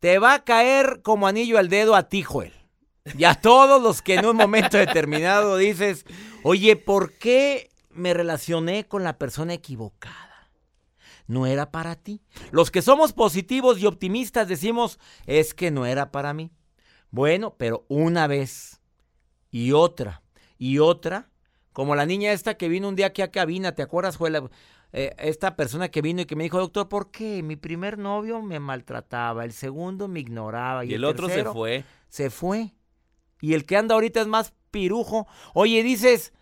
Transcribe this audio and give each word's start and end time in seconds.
Te 0.00 0.18
va 0.18 0.34
a 0.34 0.44
caer 0.44 1.00
como 1.02 1.26
anillo 1.26 1.58
al 1.58 1.68
dedo 1.68 1.94
a 1.94 2.08
ti, 2.08 2.22
Joel. 2.22 2.52
Y 3.16 3.24
a 3.24 3.34
todos 3.34 3.82
los 3.82 4.02
que 4.02 4.14
en 4.14 4.26
un 4.26 4.36
momento 4.36 4.76
determinado 4.76 5.56
dices, 5.56 6.04
oye, 6.42 6.76
¿por 6.76 7.12
qué 7.18 7.70
me 7.90 8.14
relacioné 8.14 8.86
con 8.86 9.04
la 9.04 9.18
persona 9.18 9.54
equivocada? 9.54 10.50
No 11.26 11.46
era 11.46 11.70
para 11.70 11.96
ti. 11.96 12.20
Los 12.50 12.70
que 12.70 12.82
somos 12.82 13.12
positivos 13.12 13.78
y 13.78 13.86
optimistas 13.86 14.48
decimos, 14.48 14.98
es 15.26 15.54
que 15.54 15.70
no 15.70 15.86
era 15.86 16.10
para 16.10 16.34
mí. 16.34 16.50
Bueno, 17.10 17.54
pero 17.56 17.84
una 17.88 18.26
vez 18.26 18.80
y 19.50 19.72
otra 19.72 20.22
y 20.58 20.78
otra, 20.78 21.30
como 21.72 21.94
la 21.94 22.06
niña 22.06 22.32
esta 22.32 22.56
que 22.56 22.68
vino 22.68 22.88
un 22.88 22.96
día 22.96 23.06
aquí 23.06 23.22
a 23.22 23.30
cabina, 23.30 23.74
¿te 23.74 23.82
acuerdas, 23.82 24.16
Joel? 24.16 24.50
Eh, 24.92 25.14
esta 25.18 25.56
persona 25.56 25.88
que 25.88 26.02
vino 26.02 26.22
y 26.22 26.26
que 26.26 26.36
me 26.36 26.44
dijo, 26.44 26.58
doctor, 26.58 26.88
¿por 26.88 27.10
qué? 27.10 27.42
Mi 27.42 27.56
primer 27.56 27.98
novio 27.98 28.42
me 28.42 28.58
maltrataba, 28.58 29.44
el 29.44 29.52
segundo 29.52 30.08
me 30.08 30.20
ignoraba 30.20 30.84
y, 30.84 30.90
Y 30.90 30.94
el 30.94 31.04
otro 31.04 31.28
se 31.28 31.44
fue. 31.44 31.84
Se 32.08 32.30
fue. 32.30 32.74
Y 33.40 33.54
el 33.54 33.64
que 33.64 33.76
anda 33.76 33.94
ahorita 33.94 34.20
es 34.20 34.26
más 34.26 34.52
pirujo. 34.70 35.26
Oye, 35.54 35.82
dices, 35.82 36.32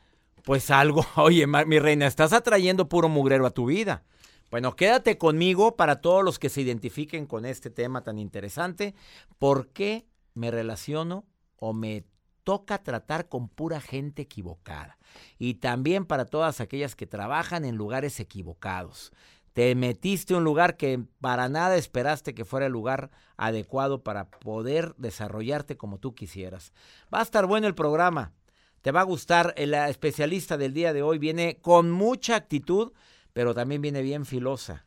pues 0.45 0.71
algo, 0.71 1.05
oye, 1.17 1.47
mi 1.47 1.79
reina, 1.79 2.07
estás 2.07 2.33
atrayendo 2.33 2.89
puro 2.89 3.09
mugrero 3.09 3.47
a 3.47 3.51
tu 3.51 3.67
vida. 3.67 4.05
Bueno, 4.51 4.77
quédate 4.77 5.19
conmigo 5.19 5.77
para 5.77 6.01
todos 6.01 6.25
los 6.25 6.39
que 6.39 6.49
se 6.49 6.63
identifiquen 6.63 7.27
con 7.27 7.45
este 7.45 7.69
tema 7.69 8.03
tan 8.03 8.19
interesante. 8.19 8.95
¿Por 9.39 9.69
qué 9.69 10.07
me 10.33 10.51
relaciono 10.51 11.27
o 11.57 11.75
me 11.75 12.05
toca 12.49 12.83
tratar 12.83 13.29
con 13.29 13.51
pura 13.51 13.79
gente 13.79 14.23
equivocada? 14.23 14.97
Y 15.39 15.57
también 15.57 16.07
para 16.07 16.25
todas 16.25 16.63
aquellas 16.63 16.97
que 16.97 17.07
trabajan 17.07 17.67
en 17.67 17.77
lugares 17.77 18.21
equivocados. 18.21 19.13
Te 19.53 19.75
metiste 19.75 20.33
a 20.33 20.39
un 20.39 20.45
lugar 20.45 20.79
que 20.79 20.99
para 21.21 21.51
nada 21.51 21.77
esperaste 21.77 22.35
que 22.35 22.47
fuera 22.47 22.65
el 22.65 22.73
lugar 22.73 23.11
adecuado 23.37 24.03
para 24.03 24.31
poder 24.31 24.95
desarrollarte 24.97 25.77
como 25.77 25.99
tú 25.99 26.15
quisieras. 26.15 26.73
Va 27.13 27.19
a 27.19 27.23
estar 27.23 27.45
bueno 27.45 27.67
el 27.67 27.75
programa. 27.75 28.33
Te 28.81 28.93
va 28.93 29.03
a 29.03 29.05
gustar. 29.05 29.53
El 29.59 29.75
especialista 29.75 30.57
del 30.57 30.73
día 30.73 30.95
de 30.95 31.03
hoy 31.03 31.19
viene 31.19 31.59
con 31.61 31.91
mucha 31.91 32.35
actitud, 32.35 32.93
pero 33.35 33.53
también 33.53 33.83
viene 33.83 34.01
bien 34.01 34.25
filosa. 34.25 34.87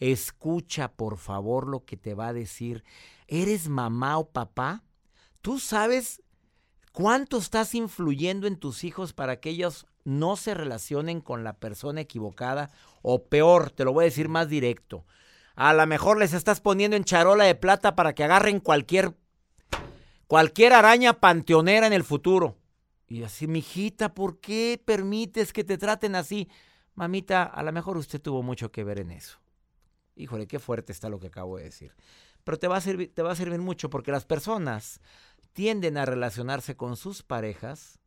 Escucha, 0.00 0.90
por 0.90 1.18
favor, 1.18 1.68
lo 1.68 1.84
que 1.84 1.98
te 1.98 2.14
va 2.14 2.28
a 2.28 2.32
decir. 2.32 2.82
¿Eres 3.28 3.68
mamá 3.68 4.16
o 4.16 4.30
papá? 4.30 4.84
¿Tú 5.42 5.58
sabes 5.58 6.22
cuánto 6.94 7.38
estás 7.38 7.74
influyendo 7.74 8.46
en 8.46 8.56
tus 8.56 8.84
hijos 8.84 9.12
para 9.12 9.40
que 9.40 9.50
ellos 9.50 9.86
no 10.04 10.36
se 10.36 10.54
relacionen 10.54 11.20
con 11.20 11.42
la 11.42 11.58
persona 11.58 12.00
equivocada? 12.00 12.70
O 13.02 13.24
peor, 13.24 13.72
te 13.72 13.84
lo 13.84 13.92
voy 13.92 14.04
a 14.04 14.06
decir 14.06 14.28
más 14.28 14.48
directo. 14.48 15.04
A 15.56 15.74
lo 15.74 15.84
mejor 15.86 16.18
les 16.18 16.32
estás 16.32 16.60
poniendo 16.60 16.96
en 16.96 17.04
charola 17.04 17.44
de 17.44 17.56
plata 17.56 17.96
para 17.96 18.14
que 18.14 18.24
agarren 18.24 18.60
cualquier 18.60 19.12
cualquier 20.28 20.72
araña 20.72 21.14
panteonera 21.14 21.86
en 21.86 21.92
el 21.92 22.04
futuro. 22.04 22.56
Y 23.08 23.24
así, 23.24 23.48
mijita, 23.48 24.14
¿por 24.14 24.40
qué 24.40 24.80
permites 24.82 25.52
que 25.52 25.64
te 25.64 25.76
traten 25.76 26.14
así? 26.14 26.48
Mamita, 26.94 27.42
a 27.42 27.62
lo 27.64 27.72
mejor 27.72 27.96
usted 27.96 28.20
tuvo 28.20 28.42
mucho 28.42 28.70
que 28.70 28.84
ver 28.84 29.00
en 29.00 29.10
eso. 29.10 29.38
Híjole, 30.14 30.46
qué 30.46 30.60
fuerte 30.60 30.92
está 30.92 31.08
lo 31.08 31.18
que 31.18 31.26
acabo 31.26 31.56
de 31.56 31.64
decir. 31.64 31.92
Pero 32.44 32.58
te 32.58 32.68
va 32.68 32.76
a 32.76 32.80
servir, 32.80 33.12
te 33.12 33.22
va 33.22 33.32
a 33.32 33.36
servir 33.36 33.58
mucho 33.58 33.90
porque 33.90 34.12
las 34.12 34.24
personas 34.24 35.00
tienden 35.54 35.96
a 35.96 36.04
relacionarse 36.04 36.76
con 36.76 36.96
sus 36.96 37.22
parejas, 37.22 37.98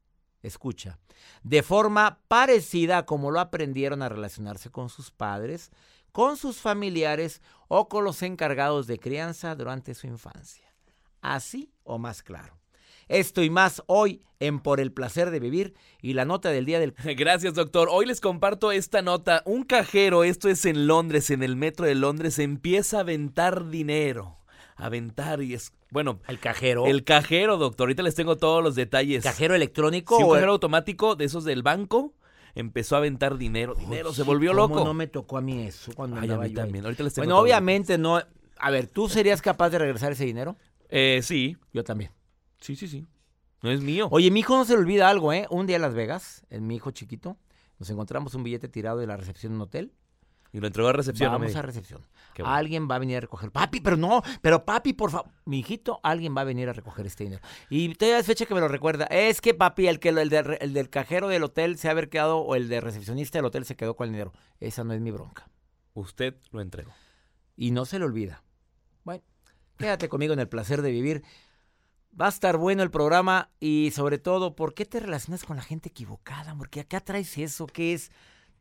escucha, 0.43 0.99
de 1.41 1.63
forma 1.63 2.19
parecida 2.27 2.99
a 2.99 3.05
como 3.05 3.31
lo 3.31 3.39
aprendieron 3.39 4.03
a 4.03 4.09
relacionarse 4.09 4.69
con 4.69 4.89
sus 4.89 5.09
padres, 5.09 5.71
con 6.11 6.37
sus 6.37 6.57
familiares 6.57 7.41
o 7.67 7.89
con 7.89 8.03
los 8.03 8.21
encargados 8.21 8.85
de 8.85 8.99
crianza 8.99 9.55
durante 9.55 9.95
su 9.95 10.07
infancia. 10.07 10.71
Así 11.21 11.71
o 11.83 11.97
más 11.97 12.21
claro. 12.21 12.59
Esto 13.07 13.41
y 13.41 13.49
más 13.49 13.81
hoy 13.87 14.21
en 14.39 14.59
Por 14.59 14.79
el 14.79 14.91
placer 14.91 15.31
de 15.31 15.39
vivir 15.39 15.73
y 15.99 16.13
la 16.13 16.25
nota 16.25 16.49
del 16.51 16.65
día 16.65 16.79
del... 16.79 16.93
Gracias, 17.17 17.55
doctor. 17.55 17.87
Hoy 17.91 18.05
les 18.05 18.21
comparto 18.21 18.71
esta 18.71 19.01
nota. 19.01 19.41
Un 19.45 19.63
cajero, 19.63 20.23
esto 20.23 20.49
es 20.49 20.65
en 20.65 20.85
Londres, 20.85 21.31
en 21.31 21.41
el 21.41 21.55
metro 21.55 21.87
de 21.87 21.95
Londres, 21.95 22.37
empieza 22.37 22.97
a 22.97 23.01
aventar 23.01 23.69
dinero. 23.69 24.36
Aventar 24.77 25.41
y 25.41 25.53
es... 25.53 25.71
Bueno, 25.91 26.19
El 26.27 26.39
cajero. 26.39 26.85
el 26.85 27.03
cajero, 27.03 27.57
doctor. 27.57 27.85
Ahorita 27.87 28.03
les 28.03 28.15
tengo 28.15 28.37
todos 28.37 28.63
los 28.63 28.75
detalles. 28.75 29.23
cajero 29.23 29.55
electrónico 29.55 30.17
Sí, 30.17 30.23
un 30.23 30.31
cajero 30.33 30.51
automático 30.53 31.15
de 31.15 31.25
esos 31.25 31.43
del 31.43 31.63
banco 31.63 32.13
empezó 32.55 32.95
a 32.95 32.99
aventar 32.99 33.37
dinero. 33.37 33.75
Dinero, 33.75 34.13
se 34.13 34.23
volvió 34.23 34.51
¿cómo 34.51 34.67
loco. 34.67 34.85
no 34.85 34.93
me 34.93 35.07
tocó 35.07 35.37
a 35.37 35.41
mí 35.41 35.61
eso 35.67 35.91
cuando 35.95 36.17
Ay, 36.17 36.21
a 36.21 36.21
mí 36.21 36.27
yo 36.37 36.41
ahí? 36.41 36.53
también. 36.53 36.85
Ahorita 36.85 37.03
les 37.03 37.13
tengo 37.13 37.25
Bueno, 37.25 37.39
obviamente 37.39 37.97
no... 37.97 38.21
A 38.59 38.71
ver, 38.71 38.87
¿tú 38.87 39.07
serías 39.09 39.41
capaz 39.41 39.69
de 39.69 39.79
regresar 39.79 40.11
ese 40.11 40.25
dinero? 40.25 40.55
Eh, 40.89 41.19
sí. 41.23 41.57
Yo 41.73 41.83
también. 41.83 42.11
Sí, 42.59 42.75
sí, 42.75 42.87
sí. 42.87 43.05
No 43.61 43.71
es 43.71 43.81
mío. 43.81 44.07
Oye, 44.11 44.29
mi 44.31 44.39
hijo 44.41 44.55
no 44.57 44.65
se 44.65 44.73
le 44.73 44.79
olvida 44.79 45.09
algo, 45.09 45.33
¿eh? 45.33 45.47
Un 45.49 45.65
día 45.67 45.75
en 45.77 45.81
Las 45.81 45.93
Vegas, 45.95 46.43
en 46.49 46.67
mi 46.67 46.75
hijo 46.75 46.91
chiquito, 46.91 47.37
nos 47.79 47.89
encontramos 47.89 48.33
un 48.35 48.43
billete 48.43 48.67
tirado 48.67 48.99
de 48.99 49.07
la 49.07 49.17
recepción 49.17 49.51
de 49.53 49.55
un 49.57 49.61
hotel. 49.63 49.91
Y 50.57 50.59
lo 50.59 50.65
entregó 50.65 50.89
a 50.89 50.93
recepción. 50.93 51.31
Vamos 51.31 51.55
a 51.55 51.61
recepción. 51.61 52.01
Bueno. 52.35 52.49
Alguien 52.51 52.87
va 52.89 52.95
a 52.95 52.99
venir 52.99 53.17
a 53.17 53.19
recoger. 53.21 53.51
Papi, 53.51 53.79
pero 53.79 53.95
no, 53.95 54.23
pero 54.41 54.65
papi, 54.65 54.93
por 54.93 55.11
favor. 55.11 55.31
Mi 55.45 55.59
hijito, 55.59 55.99
alguien 56.01 56.35
va 56.35 56.41
a 56.41 56.45
venir 56.45 56.67
a 56.67 56.73
recoger 56.73 57.05
este 57.05 57.25
dinero. 57.25 57.43
Y 57.69 57.93
todavía 57.93 58.17
es 58.19 58.25
fecha 58.25 58.45
que 58.47 58.55
me 58.55 58.59
lo 58.59 58.67
recuerda. 58.67 59.05
Es 59.05 59.39
que 59.39 59.53
papi, 59.53 59.87
el 59.87 59.99
que 59.99 60.09
el, 60.09 60.29
de- 60.29 60.57
el 60.61 60.73
del 60.73 60.89
cajero 60.89 61.27
del 61.27 61.43
hotel 61.43 61.77
se 61.77 61.87
ha 61.89 61.91
haber 61.91 62.09
quedado, 62.09 62.39
o 62.39 62.55
el 62.55 62.69
de 62.69 62.81
recepcionista 62.81 63.37
del 63.37 63.45
hotel 63.45 63.65
se 63.65 63.75
quedó 63.75 63.95
con 63.95 64.07
el 64.07 64.13
dinero. 64.13 64.33
Esa 64.59 64.83
no 64.83 64.93
es 64.93 65.01
mi 65.01 65.11
bronca. 65.11 65.47
Usted 65.93 66.35
lo 66.51 66.61
entregó. 66.61 66.91
y 67.55 67.69
no 67.71 67.85
se 67.85 67.99
le 67.99 68.05
olvida. 68.05 68.43
Bueno, 69.03 69.23
quédate 69.77 70.09
conmigo 70.09 70.33
en 70.33 70.39
el 70.39 70.49
placer 70.49 70.81
de 70.81 70.89
vivir. 70.91 71.23
Va 72.19 72.25
a 72.25 72.29
estar 72.29 72.57
bueno 72.57 72.81
el 72.81 72.89
programa 72.89 73.51
y 73.59 73.91
sobre 73.91 74.17
todo, 74.17 74.55
¿por 74.55 74.73
qué 74.73 74.85
te 74.85 74.99
relacionas 74.99 75.43
con 75.43 75.55
la 75.57 75.61
gente 75.63 75.89
equivocada? 75.89 76.55
Porque 76.55 76.79
acá 76.79 76.99
traes 76.99 77.37
eso, 77.37 77.67
¿qué 77.67 77.93
es? 77.93 78.11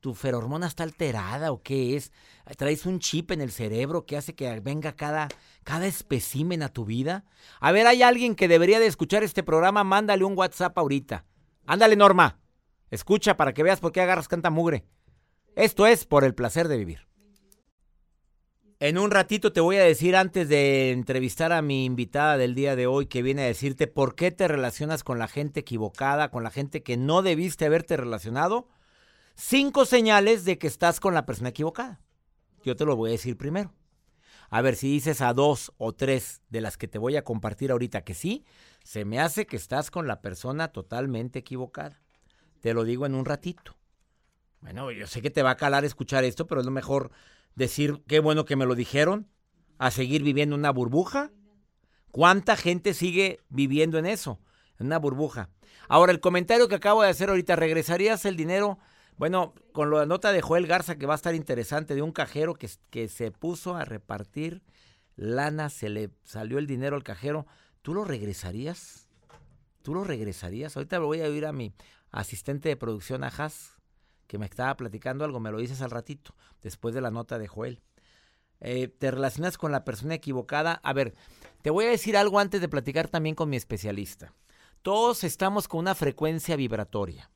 ¿Tu 0.07 0.15
feromona 0.15 0.69
está 0.69 0.85
alterada 0.85 1.51
o 1.51 1.65
qué 1.65 1.97
es? 1.97 2.13
¿Traes 2.57 2.87
un 2.87 3.01
chip 3.01 3.33
en 3.33 3.41
el 3.41 3.51
cerebro 3.51 4.07
que 4.07 4.17
hace 4.17 4.37
que 4.37 4.61
venga 4.61 4.95
cada, 4.95 5.27
cada 5.65 5.85
a 5.85 6.69
tu 6.69 6.85
vida? 6.85 7.25
A 7.59 7.73
ver, 7.73 7.89
hay 7.89 8.05
alguien 8.05 8.37
que 8.37 8.47
debería 8.47 8.79
de 8.79 8.87
escuchar 8.87 9.25
este 9.25 9.43
programa, 9.43 9.83
mándale 9.83 10.23
un 10.23 10.39
WhatsApp 10.39 10.79
ahorita. 10.79 11.25
Ándale, 11.67 11.97
Norma. 11.97 12.39
Escucha 12.89 13.37
para 13.37 13.53
que 13.53 13.65
veas 13.65 13.81
por 13.81 13.91
qué 13.91 14.01
agarras 14.01 14.29
canta 14.29 14.49
mugre. 14.49 14.85
Esto 15.57 15.89
es 15.89 16.05
por 16.05 16.23
el 16.23 16.37
placer 16.37 16.69
de 16.69 16.77
vivir. 16.77 17.09
En 18.79 18.99
un 18.99 19.11
ratito 19.11 19.53
te 19.53 19.61
voy 19.61 19.79
a 19.79 19.83
decir 19.83 20.15
antes 20.15 20.49
de 20.49 20.93
entrevistar 20.93 21.51
a 21.51 21.63
mi 21.63 21.85
invitada 21.85 22.37
del 22.37 22.55
día 22.55 22.77
de 22.77 22.87
hoy 22.87 23.07
que 23.07 23.23
viene 23.23 23.43
a 23.43 23.47
decirte 23.47 23.89
por 23.89 24.15
qué 24.15 24.31
te 24.31 24.47
relacionas 24.47 25.03
con 25.03 25.19
la 25.19 25.27
gente 25.27 25.59
equivocada, 25.59 26.31
con 26.31 26.45
la 26.45 26.53
gente 26.53 26.85
que 26.85 26.97
no 26.97 27.23
debiste 27.23 27.67
haberte 27.67 27.97
relacionado. 27.97 28.69
Cinco 29.39 29.85
señales 29.85 30.47
de 30.47 30.57
que 30.57 30.67
estás 30.67 30.99
con 30.99 31.13
la 31.13 31.27
persona 31.27 31.51
equivocada. 31.51 32.01
Yo 32.65 32.75
te 32.75 32.87
lo 32.87 32.97
voy 32.97 33.11
a 33.11 33.13
decir 33.13 33.37
primero. 33.37 33.75
A 34.49 34.63
ver 34.63 34.77
si 34.77 34.91
dices 34.91 35.21
a 35.21 35.35
dos 35.35 35.75
o 35.77 35.93
tres 35.93 36.41
de 36.49 36.63
las 36.63 36.79
que 36.79 36.89
te 36.89 36.99
voy 36.99 37.17
a 37.17 37.23
compartir 37.23 37.71
ahorita 37.71 38.03
que 38.03 38.15
sí, 38.15 38.47
se 38.83 39.05
me 39.05 39.21
hace 39.21 39.47
que 39.47 39.57
estás 39.57 39.91
con 39.91 40.07
la 40.07 40.23
persona 40.23 40.69
totalmente 40.69 41.41
equivocada. 41.41 42.01
Te 42.61 42.73
lo 42.73 42.85
digo 42.85 43.05
en 43.05 43.15
un 43.15 43.27
ratito. 43.27 43.77
Bueno, 44.63 44.91
yo 44.91 45.07
sé 45.07 45.21
que 45.21 45.31
te 45.31 45.43
va 45.43 45.51
a 45.51 45.57
calar 45.59 45.85
escuchar 45.85 46.25
esto, 46.25 46.47
pero 46.47 46.63
es 46.63 46.65
lo 46.65 46.73
mejor 46.73 47.11
decir 47.55 48.03
qué 48.09 48.21
bueno 48.21 48.47
que 48.47 48.57
me 48.57 48.65
lo 48.65 48.75
dijeron, 48.75 49.29
a 49.77 49.91
seguir 49.91 50.23
viviendo 50.23 50.55
en 50.55 50.61
una 50.61 50.71
burbuja. 50.71 51.31
¿Cuánta 52.11 52.57
gente 52.57 52.95
sigue 52.95 53.41
viviendo 53.51 53.99
en 53.99 54.07
eso? 54.07 54.41
En 54.79 54.87
una 54.87 54.99
burbuja. 54.99 55.51
Ahora, 55.89 56.11
el 56.11 56.21
comentario 56.21 56.69
que 56.69 56.77
acabo 56.77 57.03
de 57.03 57.11
hacer 57.11 57.29
ahorita, 57.29 57.55
¿regresarías 57.55 58.25
el 58.25 58.37
dinero? 58.37 58.79
Bueno, 59.19 59.55
con 59.73 59.91
la 59.91 60.05
nota 60.05 60.33
de 60.33 60.43
Joel 60.43 60.67
Garza 60.67 60.97
que 60.97 61.07
va 61.07 61.15
a 61.15 61.17
estar 61.17 61.35
interesante, 61.35 61.95
de 61.95 62.03
un 62.03 62.13
cajero 62.13 62.55
que, 62.55 62.69
que 62.91 63.09
se 63.09 63.31
puso 63.31 63.75
a 63.75 63.85
repartir 63.85 64.63
lana, 65.17 65.71
se 65.71 65.89
le 65.89 66.11
salió 66.25 66.59
el 66.59 66.67
dinero 66.67 66.97
al 66.97 67.03
cajero. 67.03 67.47
¿Tú 67.81 67.95
lo 67.95 68.05
regresarías? 68.05 69.09
¿Tú 69.83 69.95
lo 69.95 70.05
regresarías? 70.05 70.77
Ahorita 70.77 70.99
voy 70.99 71.21
a 71.23 71.29
ir 71.29 71.47
a 71.47 71.53
mi 71.53 71.73
asistente 72.11 72.69
de 72.69 72.77
producción, 72.77 73.25
a 73.25 73.29
Haas, 73.29 73.79
que 74.27 74.39
me 74.39 74.45
estaba 74.45 74.77
platicando 74.77 75.25
algo, 75.25 75.41
me 75.41 75.51
lo 75.51 75.59
dices 75.59 75.81
al 75.81 75.91
ratito, 75.91 76.35
después 76.61 76.95
de 76.95 77.01
la 77.01 77.11
nota 77.11 77.39
de 77.39 77.49
Joel. 77.49 77.81
Eh, 78.61 78.89
te 78.89 79.11
relacionas 79.11 79.57
con 79.57 79.73
la 79.73 79.85
persona 79.85 80.15
equivocada. 80.15 80.81
A 80.83 80.93
ver, 80.93 81.15
te 81.63 81.71
voy 81.71 81.87
a 81.87 81.91
decir 81.91 82.17
algo 82.17 82.39
antes 82.39 82.61
de 82.61 82.69
platicar 82.69 83.09
también 83.09 83.35
con 83.35 83.49
mi 83.49 83.57
especialista. 83.57 84.35
Todos 84.83 85.25
estamos 85.25 85.69
con 85.69 85.81
una 85.81 85.95
frecuencia 85.95 86.57
vibratoria. 86.57 87.31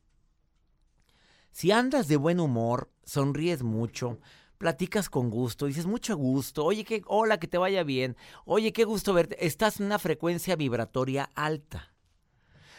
Si 1.51 1.73
andas 1.73 2.09
de 2.09 2.17
buen 2.17 2.41
humor, 2.41 2.91
sonríes 3.05 3.63
mucho, 3.63 4.19
platicas 4.59 5.09
con 5.09 5.31
gusto, 5.31 5.67
dices 5.67 5.87
mucho 5.87 6.17
gusto, 6.17 6.65
oye, 6.65 6.85
que, 6.85 7.03
hola, 7.07 7.41
que 7.41 7.49
te 7.49 7.59
vaya 7.59 7.83
bien, 7.83 8.17
oye, 8.45 8.73
qué 8.73 8.85
gusto 8.85 9.15
verte, 9.15 9.45
estás 9.45 9.81
en 9.81 9.87
una 9.87 9.99
frecuencia 9.99 10.55
vibratoria 10.55 11.31
alta. 11.35 11.93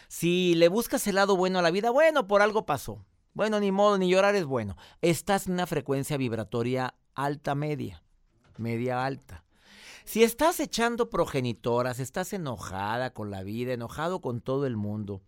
Si 0.08 0.56
le 0.56 0.68
buscas 0.68 1.08
el 1.08 1.16
lado 1.16 1.36
bueno 1.36 1.60
a 1.60 1.62
la 1.62 1.72
vida, 1.72 1.90
bueno, 1.90 2.28
por 2.28 2.42
algo 2.42 2.66
pasó. 2.66 3.06
Bueno, 3.34 3.60
ni 3.60 3.72
modo, 3.72 3.98
ni 3.98 4.10
llorar 4.10 4.36
es 4.36 4.46
bueno. 4.46 4.76
Estás 5.02 5.48
en 5.48 5.54
una 5.54 5.66
frecuencia 5.68 6.18
vibratoria 6.18 6.96
alta 7.16 7.56
media, 7.56 8.04
media 8.58 9.06
alta. 9.06 9.46
Si 10.04 10.24
estás 10.24 10.60
echando 10.60 11.10
progenitoras, 11.10 12.00
estás 12.00 12.34
enojada 12.34 13.14
con 13.14 13.32
la 13.32 13.44
vida, 13.44 13.74
enojado 13.74 14.22
con 14.22 14.42
todo 14.42 14.66
el 14.66 14.76
mundo, 14.76 15.22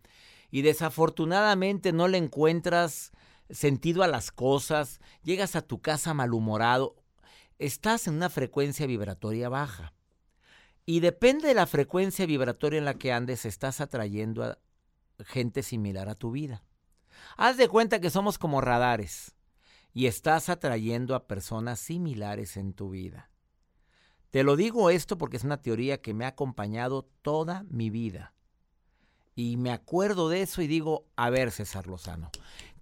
y 0.50 0.62
desafortunadamente 0.62 1.92
no 1.92 2.06
le 2.06 2.18
encuentras 2.18 3.12
sentido 3.50 4.02
a 4.02 4.08
las 4.08 4.30
cosas, 4.30 5.00
llegas 5.22 5.56
a 5.56 5.62
tu 5.62 5.80
casa 5.80 6.14
malhumorado, 6.14 6.96
estás 7.58 8.06
en 8.06 8.14
una 8.14 8.30
frecuencia 8.30 8.86
vibratoria 8.86 9.48
baja. 9.48 9.92
Y 10.86 11.00
depende 11.00 11.48
de 11.48 11.54
la 11.54 11.66
frecuencia 11.66 12.26
vibratoria 12.26 12.78
en 12.78 12.84
la 12.84 12.94
que 12.94 13.12
andes, 13.12 13.44
estás 13.46 13.80
atrayendo 13.80 14.44
a 14.44 14.58
gente 15.24 15.62
similar 15.62 16.08
a 16.08 16.14
tu 16.14 16.30
vida. 16.30 16.62
Haz 17.36 17.56
de 17.56 17.68
cuenta 17.68 18.00
que 18.00 18.10
somos 18.10 18.38
como 18.38 18.60
radares 18.60 19.34
y 19.92 20.06
estás 20.06 20.48
atrayendo 20.48 21.14
a 21.14 21.26
personas 21.26 21.80
similares 21.80 22.56
en 22.56 22.74
tu 22.74 22.90
vida. 22.90 23.30
Te 24.30 24.42
lo 24.42 24.56
digo 24.56 24.90
esto 24.90 25.16
porque 25.16 25.36
es 25.36 25.44
una 25.44 25.62
teoría 25.62 26.02
que 26.02 26.12
me 26.12 26.24
ha 26.24 26.28
acompañado 26.28 27.08
toda 27.22 27.64
mi 27.70 27.88
vida. 27.88 28.34
Y 29.36 29.56
me 29.56 29.70
acuerdo 29.70 30.28
de 30.28 30.42
eso 30.42 30.60
y 30.60 30.66
digo, 30.66 31.06
a 31.16 31.30
ver 31.30 31.50
César 31.50 31.86
Lozano, 31.86 32.30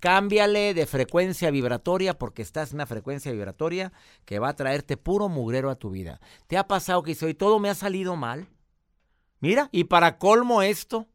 cámbiale 0.02 0.75
de 0.75 0.84
frecuencia 0.84 1.52
vibratoria 1.52 2.19
porque 2.19 2.43
estás 2.43 2.70
en 2.70 2.78
una 2.78 2.87
frecuencia 2.87 3.31
vibratoria 3.31 3.93
que 4.25 4.40
va 4.40 4.49
a 4.49 4.56
traerte 4.56 4.96
puro 4.96 5.28
mugrero 5.28 5.70
a 5.70 5.76
tu 5.76 5.90
vida. 5.90 6.20
¿Te 6.49 6.58
ha 6.58 6.66
pasado 6.66 7.04
que 7.04 7.16
hoy 7.22 7.34
todo 7.34 7.60
me 7.60 7.70
ha 7.70 7.75
salido 7.76 8.16
mal? 8.16 8.49
Mira, 9.38 9.69
y 9.70 9.84
para 9.84 10.19
colmo 10.19 10.60
esto, 10.60 11.06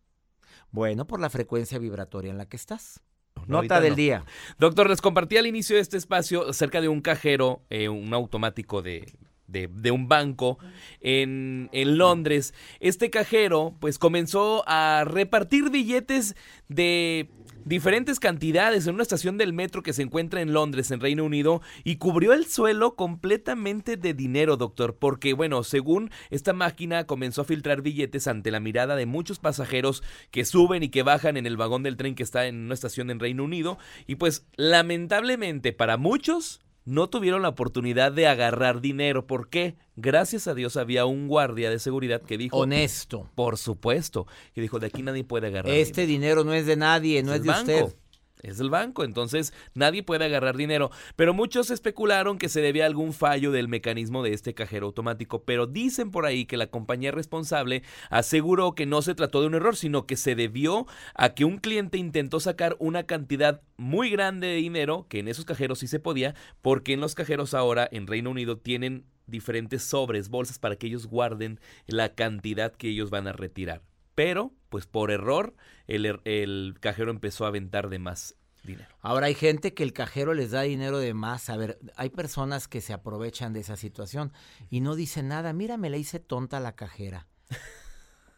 bueno, 0.71 1.05
por 1.05 1.19
la 1.19 1.29
frecuencia 1.29 1.79
vibratoria 1.79 2.31
en 2.31 2.37
la 2.37 2.45
que 2.45 2.55
estás. 2.55 3.01
Nota 3.45 3.81
del 3.81 3.95
día. 3.95 4.23
Doctor, 4.57 4.89
les 4.89 5.01
compartí 5.01 5.35
al 5.35 5.47
inicio 5.47 5.75
de 5.75 5.81
este 5.81 5.97
espacio 5.97 6.47
acerca 6.47 6.79
de 6.79 6.87
un 6.87 7.01
cajero, 7.01 7.63
eh, 7.69 7.89
un 7.89 8.13
automático 8.13 8.81
de, 8.81 9.19
de, 9.47 9.91
un 9.91 10.07
banco 10.07 10.59
en, 11.01 11.69
en, 11.71 11.97
Londres. 11.97 12.53
Este 12.79 13.09
cajero 13.09 13.75
pues 13.79 13.97
comenzó 13.97 14.63
a 14.67 15.03
repartir 15.05 15.69
billetes 15.69 16.35
de 16.67 17.29
diferentes 17.67 18.19
cantidades 18.19 18.88
en 18.88 18.94
una 18.94 19.03
estación 19.03 19.38
del 19.38 19.51
metro 19.51 19.83
que 19.83 19.91
se 19.91 20.01
encuentra 20.01 20.41
en 20.41 20.53
Londres, 20.53 20.89
en 20.91 21.01
Reino 21.01 21.25
Unido, 21.25 21.61
y 21.83 21.97
cubrió 21.97 22.33
el 22.33 22.45
suelo 22.45 22.95
completamente 22.95 23.97
de 23.97 24.13
dinero, 24.13 24.55
doctor, 24.55 24.95
porque 24.95 25.33
bueno, 25.33 25.63
según 25.63 26.09
esta 26.29 26.53
máquina 26.53 27.05
comenzó 27.05 27.41
a 27.41 27.45
filtrar 27.45 27.81
billetes 27.81 28.27
ante 28.27 28.51
la 28.51 28.61
mirada 28.61 28.95
de 28.95 29.05
muchos 29.05 29.39
pasajeros 29.39 30.01
que 30.31 30.45
suben 30.45 30.81
y 30.83 30.89
que 30.89 31.03
bajan 31.03 31.35
en 31.35 31.45
el 31.45 31.57
vagón 31.57 31.83
del 31.83 31.97
tren 31.97 32.15
que 32.15 32.23
está 32.23 32.47
en 32.47 32.55
una 32.55 32.73
estación 32.73 33.09
en 33.09 33.19
Reino 33.19 33.44
Unido, 33.44 33.77
y 34.05 34.15
pues 34.15 34.45
lamentablemente 34.55 35.73
para 35.73 35.97
muchos 35.97 36.61
no 36.87 37.09
tuvieron 37.09 37.41
la 37.41 37.49
oportunidad 37.49 38.13
de 38.13 38.27
agarrar 38.27 38.79
dinero. 38.79 39.27
¿Por 39.27 39.49
qué? 39.49 39.75
Gracias 39.97 40.47
a 40.47 40.55
Dios 40.55 40.77
había 40.77 41.05
un 41.05 41.27
guardia 41.27 41.69
de 41.69 41.79
seguridad 41.79 42.21
que 42.21 42.37
dijo... 42.37 42.57
Honesto. 42.57 43.29
Por 43.35 43.57
supuesto. 43.57 44.25
Que 44.56 44.61
dijo, 44.61 44.79
de 44.79 44.87
aquí 44.87 45.03
nadie 45.03 45.25
puede 45.25 45.47
agarrar 45.47 45.73
Este 45.73 46.06
dinero, 46.06 46.45
no 46.45 46.53
es 46.53 46.65
de 46.65 46.77
nadie, 46.77 47.21
no 47.23 47.33
es, 47.33 47.44
de 47.44 47.49
usted 47.49 47.95
es 48.41 48.59
el 48.59 48.69
banco, 48.69 49.03
entonces 49.03 49.53
nadie 49.73 50.03
puede 50.03 50.25
agarrar 50.25 50.57
dinero. 50.57 50.91
Pero 51.15 51.33
muchos 51.33 51.69
especularon 51.69 52.37
que 52.37 52.49
se 52.49 52.61
debía 52.61 52.83
a 52.83 52.87
algún 52.87 53.13
fallo 53.13 53.51
del 53.51 53.67
mecanismo 53.67 54.23
de 54.23 54.33
este 54.33 54.53
cajero 54.53 54.87
automático, 54.87 55.44
pero 55.44 55.67
dicen 55.67 56.11
por 56.11 56.25
ahí 56.25 56.45
que 56.45 56.57
la 56.57 56.67
compañía 56.67 57.11
responsable 57.11 57.83
aseguró 58.09 58.75
que 58.75 58.85
no 58.85 59.01
se 59.01 59.15
trató 59.15 59.41
de 59.41 59.47
un 59.47 59.56
error, 59.56 59.75
sino 59.75 60.06
que 60.06 60.15
se 60.15 60.35
debió 60.35 60.85
a 61.15 61.29
que 61.29 61.45
un 61.45 61.57
cliente 61.57 61.97
intentó 61.97 62.39
sacar 62.39 62.75
una 62.79 63.03
cantidad 63.03 63.61
muy 63.77 64.09
grande 64.09 64.47
de 64.47 64.56
dinero, 64.56 65.07
que 65.09 65.19
en 65.19 65.27
esos 65.27 65.45
cajeros 65.45 65.79
sí 65.79 65.87
se 65.87 65.99
podía, 65.99 66.35
porque 66.61 66.94
en 66.94 67.01
los 67.01 67.15
cajeros 67.15 67.53
ahora 67.53 67.87
en 67.91 68.07
Reino 68.07 68.31
Unido 68.31 68.57
tienen 68.57 69.06
diferentes 69.25 69.83
sobres, 69.83 70.29
bolsas 70.29 70.57
para 70.57 70.77
que 70.77 70.87
ellos 70.87 71.07
guarden 71.07 71.59
la 71.85 72.15
cantidad 72.15 72.73
que 72.73 72.89
ellos 72.89 73.09
van 73.09 73.27
a 73.27 73.33
retirar 73.33 73.81
pero 74.17 74.51
pues 74.69 74.86
por 74.86 75.12
error 75.12 75.56
el, 75.88 76.06
er, 76.06 76.21
el, 76.26 76.76
cajero 76.80 77.12
empezó 77.12 77.45
a 77.45 77.50
aventar 77.50 77.90
de 77.90 78.00
más 78.00 78.36
dinero. 78.64 78.90
Ahora 79.02 79.28
hay 79.28 79.36
gente 79.36 79.74
que 79.74 79.83
el 79.83 79.94
cajero 79.94 80.33
les 80.33 80.52
da 80.52 80.62
dinero 80.62 81.00
de 81.00 81.14
más. 81.14 81.50
A 81.50 81.57
ver, 81.57 81.80
hay 81.95 82.09
personas 82.09 82.68
que 82.68 82.81
se 82.81 82.94
aprovechan 82.94 83.54
de 83.54 83.62
esa 83.62 83.78
situación 83.78 84.33
y 84.69 84.81
no 84.81 84.95
dicen 84.95 85.30
nada. 85.30 85.54
Mira, 85.54 85.78
me 85.78 85.90
le 85.90 86.00
hice 86.00 86.19
tonta 86.19 86.57
a 86.57 86.62
la 86.62 86.76
cajera. 86.76 87.28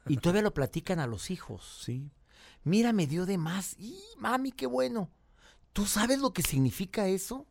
y 0.08 0.18
todavía 0.18 0.44
lo 0.44 0.54
platican 0.54 1.00
a 1.00 1.08
los 1.08 1.32
hijos. 1.32 1.82
Sí. 1.84 2.12
Mira, 2.64 2.94
me 2.94 3.08
dio 3.08 3.26
de 3.26 3.38
más. 3.38 3.76
¡Y 3.80 4.00
mami, 4.18 4.52
qué 4.52 4.68
bueno! 4.68 5.10
¿Tú 5.74 5.86
sabes 5.86 6.20
lo 6.20 6.34
que 6.34 6.42
significa 6.42 7.08
eso? 7.08 7.48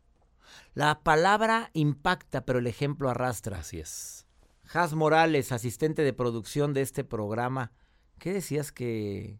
La 0.75 1.01
palabra 1.01 1.71
impacta, 1.73 2.45
pero 2.45 2.59
el 2.59 2.67
ejemplo 2.67 3.11
arrastra. 3.11 3.59
Así 3.59 3.81
es. 3.81 4.27
Has 4.73 4.93
Morales, 4.95 5.51
asistente 5.51 6.03
de 6.03 6.13
producción 6.13 6.75
de 6.75 6.83
este 6.83 7.05
programa 7.05 7.73
¿Qué 8.19 8.33
decías 8.33 8.73
que, 8.73 9.39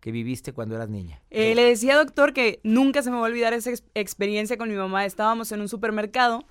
que 0.00 0.12
viviste 0.12 0.52
cuando 0.52 0.74
eras 0.74 0.88
niña? 0.88 1.22
Eh, 1.30 1.54
le 1.54 1.64
decía, 1.64 1.96
doctor, 1.96 2.32
que 2.32 2.60
nunca 2.62 3.02
se 3.02 3.10
me 3.10 3.16
va 3.16 3.22
a 3.22 3.26
olvidar 3.26 3.52
esa 3.52 3.70
experiencia 3.94 4.56
con 4.56 4.68
mi 4.68 4.76
mamá. 4.76 5.04
Estábamos 5.04 5.52
en 5.52 5.60
un 5.60 5.68
supermercado 5.68 6.44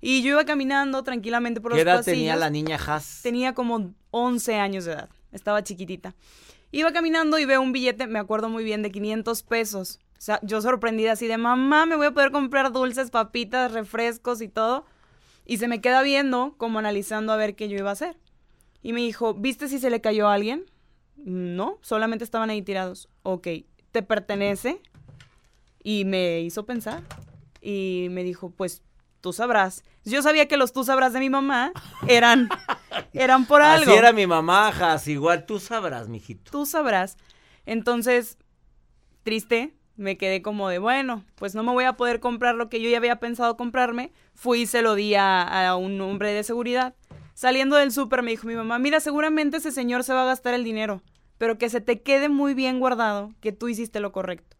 y 0.00 0.22
yo 0.22 0.30
iba 0.30 0.44
caminando 0.44 1.02
tranquilamente 1.04 1.60
por 1.60 1.70
los 1.70 1.76
¿Qué 1.76 1.82
edad 1.82 2.04
tenía 2.04 2.36
la 2.36 2.50
niña 2.50 2.76
Haas? 2.76 3.20
Tenía 3.22 3.54
como 3.54 3.94
11 4.10 4.56
años 4.56 4.84
de 4.84 4.92
edad. 4.92 5.10
Estaba 5.30 5.62
chiquitita. 5.62 6.14
Iba 6.72 6.92
caminando 6.92 7.38
y 7.38 7.44
veo 7.44 7.60
un 7.60 7.72
billete, 7.72 8.06
me 8.06 8.18
acuerdo 8.18 8.48
muy 8.48 8.64
bien, 8.64 8.82
de 8.82 8.90
500 8.90 9.42
pesos. 9.42 10.00
O 10.18 10.20
sea, 10.20 10.40
yo 10.42 10.60
sorprendida 10.62 11.12
así 11.12 11.26
de, 11.26 11.36
mamá, 11.36 11.84
me 11.86 11.96
voy 11.96 12.06
a 12.06 12.10
poder 12.12 12.32
comprar 12.32 12.72
dulces, 12.72 13.10
papitas, 13.10 13.72
refrescos 13.72 14.40
y 14.40 14.48
todo. 14.48 14.86
Y 15.44 15.58
se 15.58 15.68
me 15.68 15.80
queda 15.80 16.02
viendo, 16.02 16.54
como 16.56 16.78
analizando 16.78 17.32
a 17.32 17.36
ver 17.36 17.54
qué 17.54 17.68
yo 17.68 17.76
iba 17.76 17.90
a 17.90 17.94
hacer. 17.94 18.16
Y 18.82 18.92
me 18.92 19.00
dijo, 19.00 19.34
¿viste 19.34 19.68
si 19.68 19.78
se 19.78 19.90
le 19.90 20.00
cayó 20.00 20.28
a 20.28 20.34
alguien? 20.34 20.64
No, 21.24 21.78
solamente 21.82 22.24
estaban 22.24 22.50
ahí 22.50 22.62
tirados. 22.62 23.08
Ok, 23.22 23.48
¿te 23.90 24.02
pertenece? 24.02 24.80
Y 25.82 26.04
me 26.04 26.40
hizo 26.40 26.64
pensar. 26.64 27.02
Y 27.60 28.08
me 28.10 28.24
dijo, 28.24 28.50
pues 28.50 28.82
tú 29.20 29.32
sabrás. 29.32 29.84
Yo 30.04 30.20
sabía 30.22 30.48
que 30.48 30.56
los 30.56 30.72
tú 30.72 30.84
sabrás 30.84 31.12
de 31.12 31.20
mi 31.20 31.30
mamá 31.30 31.72
eran, 32.08 32.48
eran 33.12 33.46
por 33.46 33.62
algo. 33.62 33.90
Así 33.90 33.98
era 33.98 34.12
mi 34.12 34.26
mamá, 34.26 34.72
Jas. 34.72 35.06
Igual 35.08 35.46
tú 35.46 35.60
sabrás, 35.60 36.08
mijito. 36.08 36.50
Tú 36.50 36.66
sabrás. 36.66 37.16
Entonces, 37.64 38.36
triste, 39.22 39.74
me 39.96 40.16
quedé 40.16 40.42
como 40.42 40.68
de, 40.68 40.78
bueno, 40.78 41.24
pues 41.36 41.54
no 41.54 41.62
me 41.62 41.72
voy 41.72 41.84
a 41.84 41.92
poder 41.92 42.18
comprar 42.18 42.56
lo 42.56 42.68
que 42.68 42.80
yo 42.82 42.90
ya 42.90 42.96
había 42.96 43.20
pensado 43.20 43.56
comprarme. 43.56 44.12
Fui 44.34 44.62
y 44.62 44.66
se 44.66 44.82
lo 44.82 44.96
di 44.96 45.14
a, 45.14 45.68
a 45.68 45.76
un 45.76 46.00
hombre 46.00 46.32
de 46.32 46.42
seguridad. 46.42 46.94
Saliendo 47.34 47.76
del 47.76 47.92
súper 47.92 48.22
me 48.22 48.32
dijo 48.32 48.46
mi 48.46 48.54
mamá, 48.56 48.78
mira, 48.78 49.00
seguramente 49.00 49.58
ese 49.58 49.72
señor 49.72 50.04
se 50.04 50.12
va 50.12 50.22
a 50.22 50.26
gastar 50.26 50.54
el 50.54 50.64
dinero, 50.64 51.02
pero 51.42 51.58
que 51.58 51.68
se 51.68 51.80
te 51.80 52.02
quede 52.02 52.28
muy 52.28 52.54
bien 52.54 52.78
guardado 52.78 53.32
que 53.40 53.50
tú 53.50 53.66
hiciste 53.66 53.98
lo 53.98 54.12
correcto. 54.12 54.56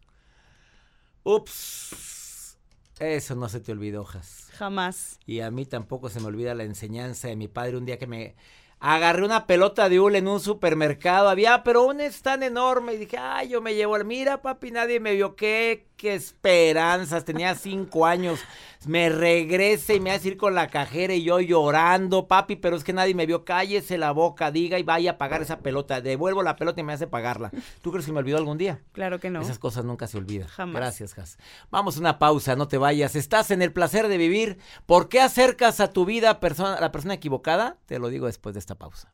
Ups. 1.23 2.57
Eso 2.99 3.35
no 3.35 3.47
se 3.47 3.61
te 3.61 3.71
olvidó, 3.71 4.03
Jas. 4.03 4.49
Jamás. 4.51 5.17
Y 5.25 5.39
a 5.39 5.49
mí 5.49 5.65
tampoco 5.65 6.09
se 6.09 6.19
me 6.19 6.25
olvida 6.25 6.53
la 6.53 6.65
enseñanza 6.65 7.29
de 7.29 7.37
mi 7.37 7.47
padre 7.47 7.77
un 7.77 7.85
día 7.85 7.97
que 7.97 8.05
me 8.05 8.35
agarré 8.81 9.23
una 9.23 9.47
pelota 9.47 9.87
de 9.87 10.01
hule 10.01 10.17
en 10.17 10.27
un 10.27 10.41
supermercado. 10.41 11.29
Había, 11.29 11.63
pero 11.63 11.83
un 11.83 12.01
tan 12.21 12.43
enorme. 12.43 12.95
Y 12.95 12.97
dije, 12.97 13.17
ay, 13.17 13.47
yo 13.47 13.61
me 13.61 13.75
llevo 13.75 13.95
el. 13.95 14.03
Mira, 14.03 14.41
papi, 14.41 14.71
nadie 14.71 14.99
me 14.99 15.13
vio. 15.13 15.37
Qué, 15.37 15.87
qué 15.95 16.15
esperanzas. 16.15 17.23
Tenía 17.23 17.55
cinco 17.55 18.05
años. 18.05 18.41
Me 18.87 19.09
regrese 19.09 19.95
y 19.95 19.99
me 19.99 20.11
hace 20.11 20.29
ir 20.29 20.37
con 20.37 20.55
la 20.55 20.67
cajera 20.67 21.13
y 21.13 21.23
yo 21.23 21.39
llorando, 21.39 22.27
papi, 22.27 22.55
pero 22.57 22.75
es 22.75 22.83
que 22.83 22.93
nadie 22.93 23.15
me 23.15 23.25
vio. 23.25 23.45
Cállese 23.45 23.97
la 23.97 24.11
boca, 24.11 24.51
diga 24.51 24.77
y 24.79 24.83
vaya 24.83 25.11
a 25.11 25.17
pagar 25.17 25.41
esa 25.41 25.59
pelota. 25.59 26.01
Devuelvo 26.01 26.43
la 26.43 26.55
pelota 26.55 26.81
y 26.81 26.83
me 26.83 26.93
hace 26.93 27.07
pagarla. 27.07 27.51
¿Tú 27.81 27.91
crees 27.91 28.05
que 28.05 28.11
me 28.11 28.19
olvidó 28.19 28.37
algún 28.37 28.57
día? 28.57 28.81
Claro 28.91 29.19
que 29.19 29.29
no. 29.29 29.41
Esas 29.41 29.59
cosas 29.59 29.85
nunca 29.85 30.07
se 30.07 30.17
olvidan. 30.17 30.47
Jamás. 30.47 30.75
Gracias, 30.75 31.13
Jas. 31.13 31.37
Vamos 31.71 31.97
a 31.97 31.99
una 32.01 32.19
pausa, 32.19 32.55
no 32.55 32.67
te 32.67 32.77
vayas. 32.77 33.15
Estás 33.15 33.51
en 33.51 33.61
el 33.61 33.71
placer 33.73 34.07
de 34.07 34.17
vivir. 34.17 34.57
¿Por 34.85 35.09
qué 35.09 35.21
acercas 35.21 35.79
a 35.79 35.91
tu 35.91 36.05
vida 36.05 36.29
a 36.29 36.39
persona- 36.39 36.75
a 36.75 36.81
la 36.81 36.91
persona 36.91 37.13
equivocada? 37.13 37.77
Te 37.85 37.99
lo 37.99 38.09
digo 38.09 38.25
después 38.25 38.53
de 38.53 38.59
esta 38.59 38.75
pausa. 38.75 39.13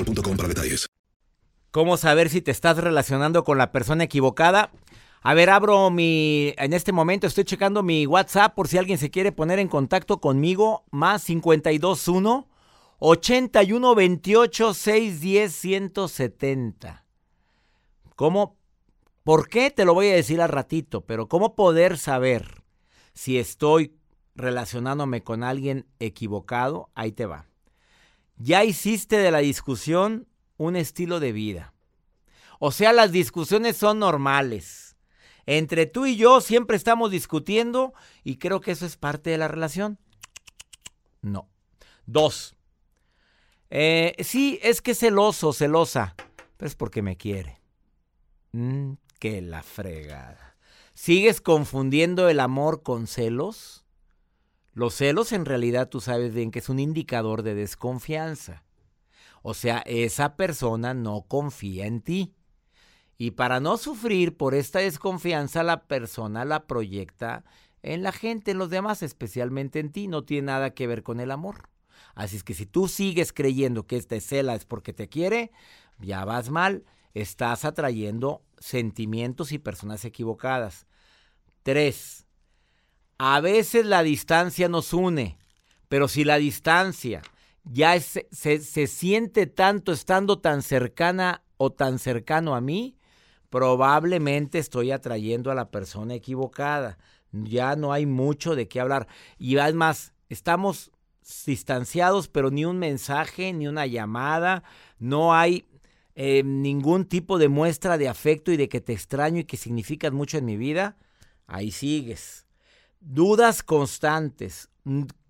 para 0.03 0.47
detalles. 0.47 0.89
¿Cómo 1.71 1.95
saber 1.97 2.29
si 2.29 2.41
te 2.41 2.51
estás 2.51 2.77
relacionando 2.77 3.43
con 3.43 3.57
la 3.57 3.71
persona 3.71 4.03
equivocada? 4.03 4.71
A 5.21 5.33
ver, 5.33 5.49
abro 5.49 5.89
mi... 5.89 6.53
En 6.57 6.73
este 6.73 6.91
momento 6.91 7.27
estoy 7.27 7.45
checando 7.45 7.83
mi 7.83 8.05
WhatsApp 8.07 8.55
por 8.55 8.67
si 8.67 8.77
alguien 8.77 8.97
se 8.97 9.11
quiere 9.11 9.31
poner 9.31 9.59
en 9.59 9.67
contacto 9.67 10.19
conmigo. 10.19 10.83
Más 10.91 11.23
521 11.25 12.49
81 12.99 13.95
28 13.95 14.73
610 14.73 15.55
170. 15.55 17.05
¿Cómo? 18.15 18.57
¿Por 19.23 19.47
qué? 19.47 19.69
Te 19.71 19.85
lo 19.85 19.93
voy 19.93 20.07
a 20.07 20.15
decir 20.15 20.41
al 20.41 20.49
ratito, 20.49 21.01
pero 21.01 21.27
¿cómo 21.27 21.55
poder 21.55 21.97
saber 21.97 22.63
si 23.13 23.37
estoy 23.37 23.95
relacionándome 24.35 25.23
con 25.23 25.43
alguien 25.43 25.85
equivocado? 25.99 26.89
Ahí 26.95 27.11
te 27.11 27.27
va. 27.27 27.50
Ya 28.43 28.63
hiciste 28.63 29.17
de 29.17 29.29
la 29.29 29.37
discusión 29.37 30.27
un 30.57 30.75
estilo 30.75 31.19
de 31.19 31.31
vida. 31.31 31.75
O 32.57 32.71
sea, 32.71 32.91
las 32.91 33.11
discusiones 33.11 33.77
son 33.77 33.99
normales. 33.99 34.97
Entre 35.45 35.85
tú 35.85 36.07
y 36.07 36.15
yo 36.15 36.41
siempre 36.41 36.75
estamos 36.75 37.11
discutiendo 37.11 37.93
y 38.23 38.37
creo 38.37 38.59
que 38.59 38.71
eso 38.71 38.87
es 38.87 38.97
parte 38.97 39.29
de 39.29 39.37
la 39.37 39.47
relación. 39.47 39.99
No. 41.21 41.49
Dos. 42.07 42.55
Eh, 43.69 44.15
sí, 44.23 44.59
es 44.63 44.81
que 44.81 44.95
celoso, 44.95 45.53
celosa, 45.53 46.15
pero 46.57 46.67
es 46.67 46.75
porque 46.75 47.03
me 47.03 47.17
quiere. 47.17 47.61
Mm, 48.53 48.93
que 49.19 49.41
la 49.41 49.61
fregada. 49.61 50.57
¿Sigues 50.95 51.41
confundiendo 51.41 52.27
el 52.27 52.39
amor 52.39 52.81
con 52.81 53.05
celos? 53.05 53.80
Los 54.73 54.95
celos 54.95 55.31
en 55.33 55.45
realidad 55.45 55.89
tú 55.89 55.99
sabes 55.99 56.33
bien 56.33 56.51
que 56.51 56.59
es 56.59 56.69
un 56.69 56.79
indicador 56.79 57.43
de 57.43 57.55
desconfianza. 57.55 58.63
O 59.41 59.53
sea, 59.53 59.79
esa 59.79 60.35
persona 60.35 60.93
no 60.93 61.23
confía 61.23 61.87
en 61.87 62.01
ti. 62.01 62.33
Y 63.17 63.31
para 63.31 63.59
no 63.59 63.77
sufrir 63.77 64.37
por 64.37 64.55
esta 64.55 64.79
desconfianza, 64.79 65.63
la 65.63 65.83
persona 65.83 66.45
la 66.45 66.67
proyecta 66.67 67.43
en 67.83 68.03
la 68.03 68.11
gente, 68.11 68.51
en 68.51 68.57
los 68.57 68.69
demás, 68.69 69.03
especialmente 69.03 69.79
en 69.79 69.91
ti. 69.91 70.07
No 70.07 70.23
tiene 70.23 70.47
nada 70.47 70.73
que 70.73 70.87
ver 70.87 71.03
con 71.03 71.19
el 71.19 71.31
amor. 71.31 71.69
Así 72.15 72.37
es 72.37 72.43
que 72.43 72.53
si 72.53 72.65
tú 72.65 72.87
sigues 72.87 73.33
creyendo 73.33 73.85
que 73.87 73.97
esta 73.97 74.19
cela 74.19 74.55
es 74.55 74.65
porque 74.65 74.93
te 74.93 75.09
quiere, 75.09 75.51
ya 75.99 76.25
vas 76.25 76.49
mal. 76.49 76.85
Estás 77.13 77.65
atrayendo 77.65 78.43
sentimientos 78.57 79.51
y 79.51 79.59
personas 79.59 80.05
equivocadas. 80.05 80.87
Tres, 81.63 82.25
a 83.23 83.39
veces 83.39 83.85
la 83.85 84.01
distancia 84.01 84.67
nos 84.67 84.93
une, 84.93 85.37
pero 85.89 86.07
si 86.07 86.23
la 86.23 86.37
distancia 86.37 87.21
ya 87.63 87.99
se, 87.99 88.27
se 88.31 88.87
siente 88.87 89.45
tanto 89.45 89.91
estando 89.91 90.39
tan 90.39 90.63
cercana 90.63 91.43
o 91.57 91.71
tan 91.71 91.99
cercano 91.99 92.55
a 92.55 92.61
mí, 92.61 92.97
probablemente 93.51 94.57
estoy 94.57 94.89
atrayendo 94.89 95.51
a 95.51 95.55
la 95.55 95.69
persona 95.69 96.15
equivocada. 96.15 96.97
Ya 97.31 97.75
no 97.75 97.93
hay 97.93 98.07
mucho 98.07 98.55
de 98.55 98.67
qué 98.67 98.79
hablar. 98.79 99.07
Y 99.37 99.55
además, 99.59 100.13
estamos 100.29 100.89
distanciados, 101.45 102.27
pero 102.27 102.49
ni 102.49 102.65
un 102.65 102.79
mensaje, 102.79 103.53
ni 103.53 103.67
una 103.67 103.85
llamada, 103.85 104.63
no 104.97 105.35
hay 105.35 105.67
eh, 106.15 106.41
ningún 106.43 107.05
tipo 107.05 107.37
de 107.37 107.49
muestra 107.49 107.99
de 107.99 108.09
afecto 108.09 108.51
y 108.51 108.57
de 108.57 108.67
que 108.67 108.81
te 108.81 108.93
extraño 108.93 109.41
y 109.41 109.45
que 109.45 109.57
significas 109.57 110.11
mucho 110.11 110.39
en 110.39 110.45
mi 110.45 110.57
vida. 110.57 110.97
Ahí 111.45 111.69
sigues. 111.69 112.47
Dudas 113.01 113.63
constantes. 113.63 114.69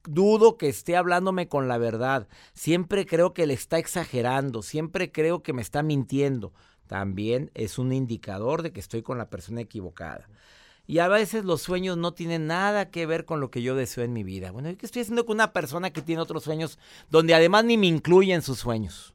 Dudo 0.03 0.57
que 0.57 0.67
esté 0.67 0.97
hablándome 0.97 1.47
con 1.47 1.67
la 1.67 1.77
verdad. 1.77 2.27
Siempre 2.53 3.05
creo 3.05 3.33
que 3.33 3.47
le 3.47 3.53
está 3.53 3.77
exagerando. 3.77 4.61
Siempre 4.61 5.11
creo 5.11 5.41
que 5.41 5.53
me 5.53 5.61
está 5.61 5.81
mintiendo. 5.81 6.53
También 6.87 7.49
es 7.53 7.79
un 7.79 7.93
indicador 7.93 8.61
de 8.61 8.73
que 8.73 8.81
estoy 8.81 9.01
con 9.01 9.17
la 9.17 9.29
persona 9.29 9.61
equivocada. 9.61 10.27
Y 10.85 10.99
a 10.99 11.07
veces 11.07 11.45
los 11.45 11.61
sueños 11.61 11.95
no 11.95 12.13
tienen 12.13 12.47
nada 12.47 12.89
que 12.89 13.05
ver 13.05 13.23
con 13.23 13.39
lo 13.39 13.49
que 13.49 13.61
yo 13.61 13.75
deseo 13.75 14.03
en 14.03 14.11
mi 14.11 14.23
vida. 14.23 14.51
Bueno, 14.51 14.69
¿qué 14.77 14.85
estoy 14.85 15.03
haciendo 15.03 15.25
con 15.25 15.37
una 15.37 15.53
persona 15.53 15.91
que 15.91 16.01
tiene 16.01 16.21
otros 16.21 16.43
sueños 16.43 16.77
donde 17.09 17.33
además 17.33 17.63
ni 17.63 17.77
me 17.77 17.87
incluye 17.87 18.33
en 18.33 18.41
sus 18.41 18.59
sueños? 18.59 19.13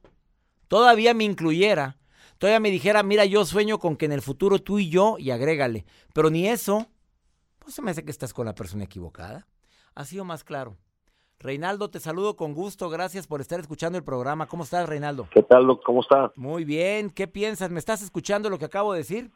Todavía 0.67 1.13
me 1.13 1.25
incluyera. 1.25 1.97
Todavía 2.39 2.59
me 2.59 2.71
dijera, 2.71 3.03
mira, 3.03 3.25
yo 3.25 3.45
sueño 3.45 3.77
con 3.77 3.95
que 3.95 4.05
en 4.05 4.11
el 4.13 4.23
futuro 4.23 4.57
tú 4.59 4.79
y 4.79 4.89
yo, 4.89 5.17
y 5.19 5.29
agrégale. 5.29 5.85
Pero 6.13 6.31
ni 6.31 6.47
eso, 6.47 6.87
pues 7.67 7.75
se 7.75 7.81
me 7.81 7.91
hace 7.91 8.05
que 8.05 8.11
estás 8.11 8.33
con 8.33 8.45
la 8.45 8.55
persona 8.55 8.85
equivocada. 8.85 9.45
Ha 9.93 10.05
sido 10.05 10.23
más 10.23 10.45
claro. 10.45 10.77
Reinaldo, 11.37 11.89
te 11.89 11.99
saludo 11.99 12.37
con 12.37 12.53
gusto. 12.53 12.89
Gracias 12.89 13.27
por 13.27 13.41
estar 13.41 13.59
escuchando 13.59 13.97
el 13.97 14.05
programa. 14.05 14.47
¿Cómo 14.47 14.63
estás, 14.63 14.87
Reinaldo? 14.87 15.27
¿Qué 15.31 15.43
tal, 15.43 15.67
doc? 15.67 15.83
¿Cómo 15.83 15.99
está? 15.99 16.31
Muy 16.37 16.63
bien. 16.63 17.09
¿Qué 17.09 17.27
piensas? 17.27 17.69
¿Me 17.69 17.79
estás 17.79 18.01
escuchando 18.01 18.49
lo 18.49 18.57
que 18.57 18.63
acabo 18.63 18.93
de 18.93 18.99
decir? 18.99 19.31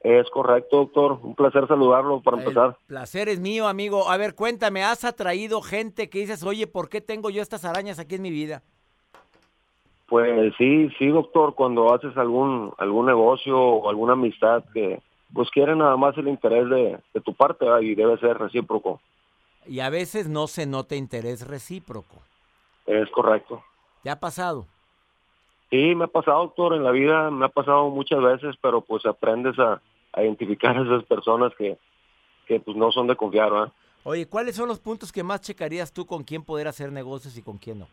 Es 0.00 0.30
correcto, 0.30 0.78
doctor. 0.78 1.20
Un 1.22 1.34
placer 1.34 1.68
saludarlo 1.68 2.22
para 2.22 2.38
El 2.38 2.44
empezar. 2.44 2.78
placer 2.86 3.28
es 3.28 3.40
mío, 3.40 3.68
amigo. 3.68 4.08
A 4.08 4.16
ver, 4.16 4.34
cuéntame, 4.34 4.82
¿has 4.82 5.04
atraído 5.04 5.60
gente 5.60 6.08
que 6.08 6.20
dices, 6.20 6.42
oye, 6.42 6.66
¿por 6.66 6.88
qué 6.88 7.02
tengo 7.02 7.28
yo 7.28 7.42
estas 7.42 7.66
arañas 7.66 7.98
aquí 7.98 8.14
en 8.14 8.22
mi 8.22 8.30
vida? 8.30 8.62
Pues 10.08 10.54
sí, 10.56 10.88
sí, 10.98 11.08
doctor, 11.08 11.54
cuando 11.54 11.92
haces 11.92 12.16
algún 12.16 12.72
algún 12.78 13.04
negocio 13.04 13.58
o 13.60 13.90
alguna 13.90 14.14
amistad 14.14 14.64
que 14.72 15.02
pues 15.32 15.50
quiere 15.50 15.76
nada 15.76 15.96
más 15.96 16.16
el 16.18 16.28
interés 16.28 16.68
de, 16.68 16.98
de 17.14 17.20
tu 17.20 17.34
parte 17.34 17.64
¿verdad? 17.64 17.80
y 17.80 17.94
debe 17.94 18.18
ser 18.18 18.38
recíproco. 18.38 19.00
Y 19.66 19.80
a 19.80 19.90
veces 19.90 20.28
no 20.28 20.46
se 20.46 20.66
nota 20.66 20.96
interés 20.96 21.46
recíproco. 21.46 22.22
Es 22.86 23.08
correcto. 23.10 23.62
¿Te 24.02 24.10
ha 24.10 24.18
pasado? 24.18 24.66
Sí, 25.70 25.94
me 25.94 26.04
ha 26.04 26.08
pasado, 26.08 26.40
doctor, 26.40 26.74
en 26.74 26.82
la 26.82 26.90
vida 26.90 27.30
me 27.30 27.46
ha 27.46 27.48
pasado 27.48 27.90
muchas 27.90 28.20
veces, 28.20 28.56
pero 28.60 28.80
pues 28.80 29.06
aprendes 29.06 29.58
a, 29.58 29.80
a 30.12 30.22
identificar 30.22 30.76
a 30.76 30.82
esas 30.82 31.04
personas 31.04 31.52
que, 31.56 31.78
que 32.46 32.58
pues 32.58 32.76
no 32.76 32.90
son 32.90 33.06
de 33.06 33.14
confiar, 33.14 33.50
¿verdad? 33.52 33.72
Oye, 34.02 34.26
¿cuáles 34.26 34.56
son 34.56 34.68
los 34.68 34.80
puntos 34.80 35.12
que 35.12 35.22
más 35.22 35.42
checarías 35.42 35.92
tú 35.92 36.06
con 36.06 36.24
quién 36.24 36.42
poder 36.42 36.66
hacer 36.66 36.90
negocios 36.90 37.36
y 37.36 37.42
con 37.42 37.58
quién 37.58 37.80
no? 37.80 37.88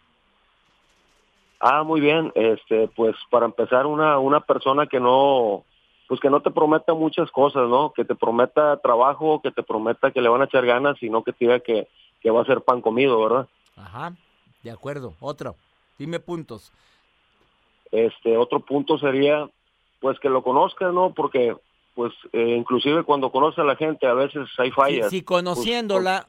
Ah, 1.60 1.84
muy 1.84 2.00
bien. 2.00 2.32
Este, 2.34 2.88
pues 2.96 3.16
para 3.30 3.46
empezar, 3.46 3.86
una 3.86 4.18
una 4.20 4.40
persona 4.40 4.88
que 4.88 5.00
no, 5.00 5.64
pues 6.08 6.20
que 6.20 6.30
no 6.30 6.42
te 6.42 6.52
prometa 6.52 6.94
muchas 6.94 7.30
cosas, 7.32 7.68
¿no? 7.68 7.92
Que 7.94 8.06
te 8.06 8.16
prometa 8.16 8.78
trabajo, 8.78 9.42
que 9.42 9.52
te 9.52 9.64
prometa 9.64 10.12
que 10.12 10.22
le 10.22 10.30
van 10.30 10.42
a 10.42 10.46
echar 10.46 10.66
ganas, 10.66 10.98
sino 11.00 11.24
que 11.24 11.34
te 11.34 11.46
diga 11.46 11.60
que, 11.60 11.88
que 12.22 12.32
va 12.32 12.42
a 12.42 12.46
ser 12.46 12.62
pan 12.62 12.82
comido, 12.82 13.22
¿verdad? 13.22 13.48
Ajá, 13.76 14.14
de 14.64 14.72
acuerdo. 14.72 15.14
Otro. 15.20 15.56
Dime 15.98 16.20
puntos. 16.20 16.72
Este, 17.92 18.38
otro 18.38 18.60
punto 18.60 18.98
sería, 18.98 19.48
pues 20.00 20.20
que 20.20 20.30
lo 20.30 20.44
conozcas, 20.44 20.94
¿no? 20.94 21.14
Porque, 21.14 21.56
pues, 21.96 22.14
eh, 22.34 22.56
inclusive 22.58 23.04
cuando 23.04 23.32
conoces 23.32 23.60
a 23.60 23.64
la 23.64 23.76
gente, 23.76 24.06
a 24.08 24.14
veces 24.14 24.48
hay 24.58 24.72
fallas. 24.72 25.10
si 25.10 25.24
conociéndola, 25.24 26.28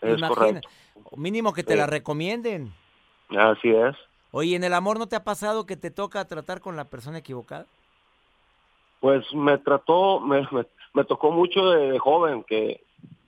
Pues, 0.00 0.12
es 0.12 0.18
imagina, 0.18 0.34
correcto. 0.62 0.68
mínimo 1.16 1.52
que 1.52 1.64
te 1.64 1.72
Sí. 1.74 1.78
la 1.78 1.86
recomienden. 1.86 2.72
Así 3.36 3.70
es. 3.70 3.96
Oye, 4.32 4.56
¿en 4.56 4.64
el 4.64 4.74
amor 4.74 4.98
no 4.98 5.08
te 5.08 5.16
ha 5.16 5.24
pasado 5.24 5.66
que 5.66 5.76
te 5.76 5.90
toca 5.90 6.24
tratar 6.26 6.60
con 6.60 6.76
la 6.76 6.84
persona 6.84 7.18
equivocada? 7.18 7.66
Pues 9.00 9.24
me 9.34 9.58
trató, 9.58 10.20
me, 10.20 10.42
me, 10.52 10.66
me 10.94 11.04
tocó 11.04 11.30
mucho 11.30 11.70
de, 11.70 11.92
de 11.92 11.98
joven, 11.98 12.44
que, 12.46 12.84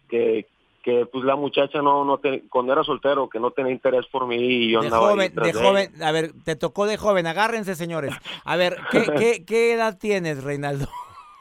que, 0.09 0.47
que 0.83 1.07
pues 1.07 1.25
la 1.25 1.35
muchacha 1.37 1.81
no, 1.81 2.05
no 2.05 2.19
te- 2.19 2.43
cuando 2.51 2.73
era 2.73 2.85
soltero, 2.85 3.29
que 3.31 3.41
no 3.41 3.51
tenía 3.53 3.73
interés 3.73 4.05
por 4.07 4.27
mí 4.27 4.37
y 4.37 4.71
yo 4.73 4.81
De 4.81 4.89
andaba 4.89 5.11
joven, 5.11 5.35
de 5.35 5.53
joven, 5.53 6.03
a 6.03 6.13
ver, 6.13 6.33
te 6.45 6.57
tocó 6.57 6.87
de 6.87 6.97
joven, 6.99 7.27
agárrense 7.27 7.75
señores. 7.75 8.13
A 8.45 8.57
ver, 8.57 8.77
¿qué, 8.91 9.05
qué, 9.19 9.45
qué 9.47 9.73
edad 9.73 9.99
tienes, 9.99 10.43
Reinaldo? 10.45 10.87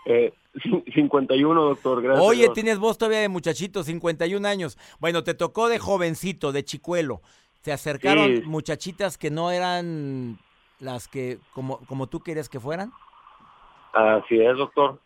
Eh, 0.05 0.33
cin- 0.63 0.83
51, 0.95 1.61
doctor, 1.63 2.01
gracias. 2.01 2.25
Oye, 2.27 2.49
tienes 2.49 2.79
voz 2.79 2.97
todavía 2.97 3.19
de 3.19 3.29
muchachito, 3.29 3.83
51 3.83 4.47
años. 4.47 4.75
Bueno, 4.99 5.23
te 5.23 5.35
tocó 5.35 5.69
de 5.69 5.77
jovencito, 5.77 6.51
de 6.51 6.65
chicuelo. 6.65 7.21
Se 7.61 7.71
acercaron 7.71 8.37
Sí. 8.37 8.41
muchachitas 8.47 9.19
que 9.19 9.29
no 9.29 9.51
eran 9.51 10.39
las 10.79 11.07
que, 11.07 11.37
como, 11.53 11.77
como 11.85 12.07
tú 12.07 12.21
querías 12.21 12.49
que 12.49 12.59
fueran. 12.59 12.91
Así 13.93 14.39
es, 14.39 14.57
doctor. 14.57 14.99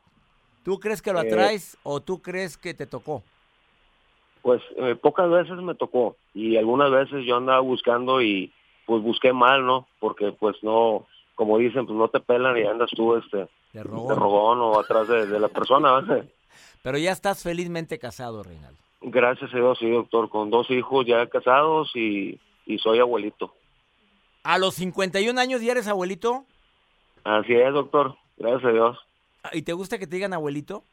¿Tú 0.64 0.80
crees 0.80 1.02
que 1.02 1.14
lo 1.14 1.22
Eh, 1.22 1.28
atraes 1.28 1.78
o 1.84 2.02
tú 2.02 2.22
crees 2.22 2.58
que 2.58 2.74
te 2.74 2.86
tocó? 2.86 3.24
Pues 4.42 4.62
eh, 4.78 4.96
pocas 4.96 5.30
veces 5.30 5.58
me 5.58 5.76
tocó 5.76 6.16
y 6.34 6.58
algunas 6.58 6.92
veces 6.92 7.26
yo 7.26 7.38
andaba 7.38 7.60
buscando 7.62 8.22
y 8.22 8.52
pues 8.86 9.02
busqué 9.02 9.34
mal, 9.34 9.66
¿no? 9.66 9.88
Porque 10.00 10.32
pues 10.32 10.56
no, 10.62 11.06
como 11.36 11.58
dicen, 11.58 11.86
pues 11.88 11.98
no 11.98 12.08
te 12.10 12.20
pelan 12.20 12.58
y 12.58 12.64
andas 12.64 12.90
tú 12.96 13.16
este 13.16 13.38
De 13.38 13.48
de 13.74 13.84
rogón. 13.84 14.16
rogón 14.18 14.60
o 14.62 14.80
atrás 14.80 15.08
de, 15.08 15.26
de 15.26 15.40
la 15.40 15.48
persona. 15.48 16.04
Pero 16.84 16.98
ya 17.00 17.12
estás 17.12 17.42
felizmente 17.42 17.98
casado, 17.98 18.44
Reinaldo. 18.44 18.78
Gracias 19.02 19.52
a 19.54 19.58
Dios, 19.58 19.78
sí, 19.80 19.90
doctor, 19.90 20.30
con 20.30 20.50
dos 20.52 20.70
hijos 20.70 21.06
ya 21.08 21.26
casados 21.28 21.92
y, 21.96 22.40
y 22.68 22.78
soy 22.80 23.00
abuelito. 23.00 23.54
¿A 24.44 24.58
los 24.60 24.76
51 24.76 25.40
años 25.42 25.62
ya 25.62 25.72
eres 25.72 25.88
abuelito? 25.88 26.46
Así 27.24 27.54
es, 27.54 27.74
doctor, 27.74 28.16
gracias 28.38 28.66
a 28.66 28.72
Dios. 28.72 28.98
¿Y 29.54 29.62
te 29.62 29.74
gusta 29.74 29.98
que 29.98 30.08
te 30.08 30.16
digan 30.16 30.34
abuelito? 30.34 30.84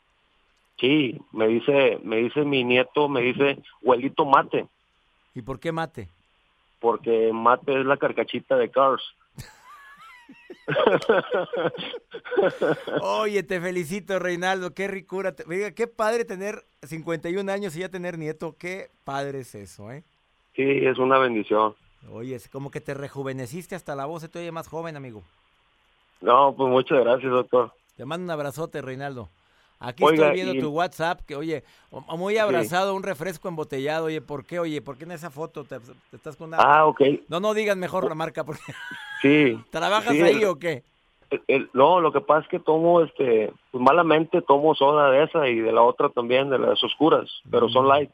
Sí, 0.79 1.21
me 1.33 1.49
dice, 1.49 1.99
me 2.03 2.17
dice 2.17 2.45
mi 2.45 2.65
nieto, 2.65 3.09
me 3.09 3.23
dice, 3.23 3.59
abuelito 3.83 4.25
mate, 4.25 4.67
¿Y 5.35 5.43
por 5.43 5.61
qué 5.61 5.73
mate? 5.73 6.09
porque 6.81 7.31
mate 7.33 7.81
es 7.81 7.87
la 7.87 7.97
carcachita 7.97 8.57
de 8.57 8.71
Cars. 8.71 9.03
Oye, 13.03 13.43
te 13.43 13.61
felicito, 13.61 14.19
Reinaldo. 14.19 14.75
Qué 14.75 14.89
ricura. 14.89 15.35
Oiga, 15.47 15.73
qué 15.73 15.87
padre 15.87 16.25
tener 16.25 16.65
51 16.83 17.51
años 17.51 17.77
y 17.77 17.81
ya 17.81 17.89
tener 17.89 18.19
nieto. 18.19 18.57
Qué 18.59 18.91
padre 19.05 19.41
es 19.41 19.55
eso, 19.55 19.91
¿eh? 19.91 20.05
Sí, 20.55 20.63
es 20.63 20.99
una 20.99 21.19
bendición. 21.19 21.75
Oye, 22.11 22.35
es 22.35 22.49
como 22.49 22.71
que 22.71 22.81
te 22.81 22.95
rejuveneciste 22.95 23.75
hasta 23.75 23.95
la 23.95 24.07
voz. 24.07 24.23
Se 24.23 24.29
te 24.29 24.41
oye 24.41 24.53
más 24.53 24.69
joven, 24.69 24.97
amigo. 24.97 25.23
No, 26.23 26.55
pues 26.57 26.71
muchas 26.71 27.01
gracias, 27.01 27.31
doctor. 27.31 27.73
Te 27.97 28.05
mando 28.05 28.25
un 28.25 28.31
abrazote, 28.31 28.81
Reinaldo. 28.81 29.29
Aquí 29.79 30.05
Oiga, 30.05 30.27
estoy 30.27 30.37
viendo 30.37 30.55
y- 30.55 30.61
tu 30.61 30.71
WhatsApp, 30.71 31.23
que 31.27 31.35
oye, 31.35 31.65
muy 32.17 32.39
abrazado, 32.39 32.95
un 32.95 33.03
refresco 33.03 33.49
embotellado. 33.49 34.07
Oye, 34.07 34.21
¿por 34.21 34.45
qué? 34.47 34.61
Oye, 34.61 34.81
¿por 34.81 34.97
qué 34.97 35.05
en 35.05 35.11
esa 35.13 35.29
foto 35.31 35.65
te, 35.65 35.81
te 35.81 36.17
estás 36.17 36.37
con 36.37 36.49
una... 36.49 36.59
Ah, 36.59 36.87
ok. 36.87 37.01
No, 37.29 37.41
no 37.41 37.53
digas 37.53 37.77
mejor 37.77 38.09
la 38.09 38.15
marca, 38.15 38.45
porque 38.45 38.63
Sí. 39.21 39.59
¿trabajas 39.71 40.13
Sí, 40.13 40.23
ahí 40.23 40.37
el- 40.41 40.45
o 40.45 40.57
qué? 40.59 40.85
el- 41.31 41.43
el- 41.49 41.71
no, 41.73 42.01
lo 42.01 42.13
que 42.13 42.21
pasa 42.21 42.43
es 42.43 42.49
que 42.49 42.61
tomo, 42.61 43.01
este, 43.01 43.53
pues 43.73 43.83
malamente 43.83 44.41
tomo 44.43 44.75
soda 44.77 45.11
de 45.11 45.25
esa 45.25 45.49
y 45.49 45.59
de 45.59 45.73
la 45.73 45.83
otra 45.83 46.09
también, 46.11 46.49
de 46.51 46.59
las 46.61 46.83
oscuras, 46.85 47.29
pero 47.51 47.69
son 47.69 47.89
light. 47.89 48.11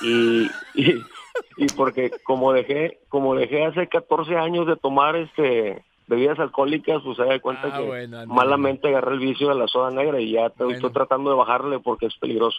Y, 0.00 0.46
y, 0.74 0.94
y 1.58 1.66
porque 1.76 2.10
como 2.24 2.52
dejé, 2.54 3.00
como 3.10 3.34
dejé 3.34 3.66
hace 3.66 3.86
14 3.86 4.36
años 4.36 4.66
de 4.66 4.76
tomar, 4.76 5.14
este, 5.16 5.84
bebidas 6.10 6.38
alcohólicas, 6.38 7.00
pues 7.02 7.16
se 7.16 7.24
da 7.24 7.38
cuenta 7.40 7.68
Ah, 7.72 7.78
que 7.78 7.86
bueno, 7.86 8.26
malamente 8.26 8.88
agarré 8.88 9.14
el 9.14 9.20
vicio 9.20 9.48
de 9.48 9.54
la 9.54 9.66
soda 9.68 9.90
negra 9.90 10.20
y 10.20 10.32
ya 10.32 10.52
Bueno. 10.58 10.72
estoy 10.74 10.92
tratando 10.92 11.30
de 11.30 11.36
bajarle 11.36 11.78
porque 11.78 12.06
es 12.06 12.14
peligroso. 12.16 12.58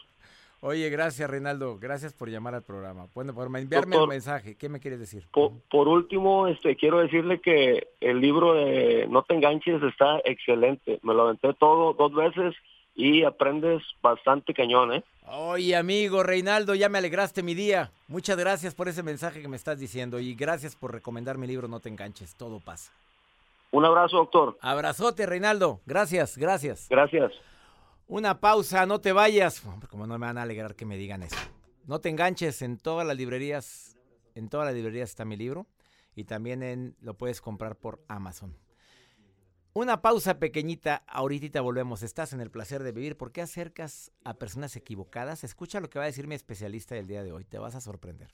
Oye, 0.64 0.90
gracias, 0.92 1.28
Reinaldo. 1.30 1.80
Gracias 1.80 2.14
por 2.14 2.30
llamar 2.30 2.54
al 2.54 2.62
programa. 2.62 3.08
Bueno, 3.16 3.34
por 3.34 3.48
enviarme 3.48 3.96
Doctor. 3.96 4.04
el 4.04 4.08
mensaje. 4.10 4.56
¿Qué 4.56 4.70
me 4.70 4.80
quieres 4.80 5.00
decir? 5.00 5.24
Por, 5.34 5.54
por 5.72 5.88
último, 5.88 6.48
este, 6.48 6.76
quiero 6.76 7.00
decirle 7.00 7.42
que 7.42 7.88
el 8.00 8.22
libro 8.22 8.54
de 8.54 9.08
No 9.10 9.24
te 9.24 9.34
enganches 9.34 9.82
está 9.82 10.20
excelente. 10.24 11.00
Me 11.02 11.14
lo 11.16 11.24
aventé 11.24 11.54
todo 11.56 11.94
dos 11.94 12.14
veces 12.14 12.54
y 12.96 13.24
aprendes 13.24 13.82
bastante 14.04 14.54
cañón, 14.54 14.94
¿eh? 14.94 15.04
Oye, 15.34 15.76
amigo 15.76 16.22
Reinaldo, 16.24 16.76
ya 16.76 16.90
me 16.90 17.00
alegraste 17.00 17.42
mi 17.42 17.56
día. 17.56 17.90
Muchas 18.08 18.38
gracias 18.38 18.76
por 18.76 18.88
ese 18.88 19.02
mensaje 19.02 19.42
que 19.42 19.48
me 19.48 19.56
estás 19.58 19.80
diciendo 19.80 20.20
y 20.20 20.36
gracias 20.36 20.76
por 20.76 20.92
recomendar 20.92 21.38
mi 21.40 21.48
libro 21.48 21.68
No 21.70 21.80
te 21.80 21.90
enganches, 21.90 22.36
todo 22.36 22.60
pasa. 22.60 22.92
Un 23.72 23.86
abrazo, 23.86 24.18
doctor. 24.18 24.58
Abrazote, 24.62 25.26
Reinaldo. 25.26 25.82
Gracias, 25.86 26.38
gracias. 26.38 26.88
Gracias. 26.90 27.32
Una 28.08 28.42
pausa, 28.42 28.86
no 28.86 29.00
te 29.00 29.14
vayas. 29.14 29.64
Como 29.90 30.06
no 30.06 30.20
me 30.20 30.26
van 30.26 30.38
a 30.38 30.42
alegrar 30.42 30.76
que 30.76 30.86
me 30.86 30.98
digan 30.98 31.24
eso. 31.24 31.38
No 31.86 32.02
te 32.02 32.10
enganches 32.10 32.62
en 32.62 32.78
todas 32.78 33.08
las 33.08 33.16
librerías. 33.16 33.98
En 34.36 34.50
todas 34.50 34.66
las 34.66 34.76
librerías 34.76 35.10
está 35.10 35.26
mi 35.26 35.38
libro 35.38 35.68
y 36.16 36.26
también 36.26 36.64
en, 36.64 36.96
lo 37.00 37.18
puedes 37.18 37.42
comprar 37.42 37.78
por 37.78 38.04
Amazon. 38.08 38.58
Una 39.74 40.02
pausa 40.02 40.40
pequeñita, 40.40 41.04
ahorita 41.08 41.62
volvemos. 41.62 42.04
Estás 42.04 42.34
en 42.34 42.42
el 42.42 42.52
placer 42.52 42.84
de 42.84 42.92
vivir. 42.92 43.16
¿Por 43.16 43.32
qué 43.32 43.42
acercas 43.42 44.12
a 44.26 44.34
personas 44.34 44.76
equivocadas? 44.76 45.46
Escucha 45.46 45.80
lo 45.80 45.90
que 45.90 46.00
va 46.00 46.04
a 46.04 46.08
decir 46.08 46.28
mi 46.28 46.36
especialista 46.36 46.96
del 46.96 47.08
día 47.08 47.24
de 47.24 47.32
hoy. 47.32 47.46
Te 47.46 47.58
vas 47.58 47.76
a 47.76 47.82
sorprender 47.82 48.34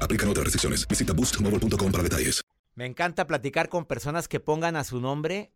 Aplican 0.00 0.28
otras 0.28 0.44
restricciones. 0.44 0.86
Visita 0.86 1.12
boostmobile.com 1.12 1.92
para 1.92 2.02
detalles. 2.02 2.42
Me 2.74 2.86
encanta 2.86 3.26
platicar 3.26 3.68
con 3.68 3.84
personas 3.84 4.28
que 4.28 4.40
pongan 4.40 4.76
a 4.76 4.84
su 4.84 5.00
nombre 5.00 5.52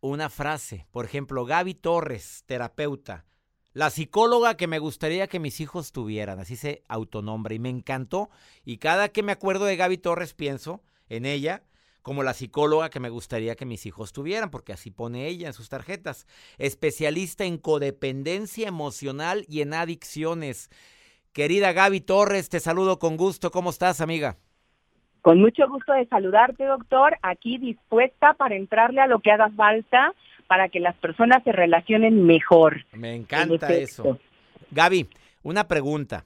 una 0.00 0.28
frase. 0.28 0.86
Por 0.92 1.04
ejemplo, 1.04 1.44
Gaby 1.44 1.74
Torres, 1.74 2.44
terapeuta. 2.46 3.24
La 3.72 3.90
psicóloga 3.90 4.56
que 4.56 4.68
me 4.68 4.78
gustaría 4.78 5.26
que 5.26 5.40
mis 5.40 5.60
hijos 5.60 5.90
tuvieran, 5.90 6.38
así 6.38 6.54
se 6.54 6.84
autonombra 6.88 7.54
y 7.54 7.58
me 7.58 7.70
encantó. 7.70 8.30
Y 8.64 8.76
cada 8.76 9.08
que 9.08 9.24
me 9.24 9.32
acuerdo 9.32 9.64
de 9.64 9.76
Gaby 9.76 9.98
Torres 9.98 10.32
pienso 10.32 10.82
en 11.08 11.26
ella 11.26 11.64
como 12.04 12.22
la 12.22 12.34
psicóloga 12.34 12.90
que 12.90 13.00
me 13.00 13.08
gustaría 13.08 13.56
que 13.56 13.64
mis 13.64 13.86
hijos 13.86 14.12
tuvieran, 14.12 14.50
porque 14.50 14.74
así 14.74 14.90
pone 14.90 15.26
ella 15.26 15.48
en 15.48 15.54
sus 15.54 15.70
tarjetas. 15.70 16.26
Especialista 16.58 17.46
en 17.46 17.56
codependencia 17.56 18.68
emocional 18.68 19.46
y 19.48 19.62
en 19.62 19.72
adicciones. 19.72 20.68
Querida 21.34 21.72
Gaby 21.72 22.00
Torres, 22.00 22.48
te 22.48 22.60
saludo 22.60 23.00
con 23.00 23.16
gusto. 23.16 23.50
¿Cómo 23.50 23.70
estás, 23.70 24.00
amiga? 24.00 24.36
Con 25.20 25.40
mucho 25.40 25.68
gusto 25.68 25.92
de 25.92 26.06
saludarte, 26.06 26.64
doctor, 26.64 27.18
aquí 27.22 27.58
dispuesta 27.58 28.34
para 28.34 28.54
entrarle 28.54 29.00
a 29.00 29.08
lo 29.08 29.18
que 29.18 29.32
haga 29.32 29.50
falta 29.50 30.12
para 30.46 30.68
que 30.68 30.78
las 30.78 30.94
personas 30.94 31.42
se 31.42 31.50
relacionen 31.50 32.24
mejor. 32.24 32.84
Me 32.92 33.16
encanta 33.16 33.72
eso. 33.72 34.16
Gaby, 34.70 35.08
una 35.42 35.66
pregunta. 35.66 36.24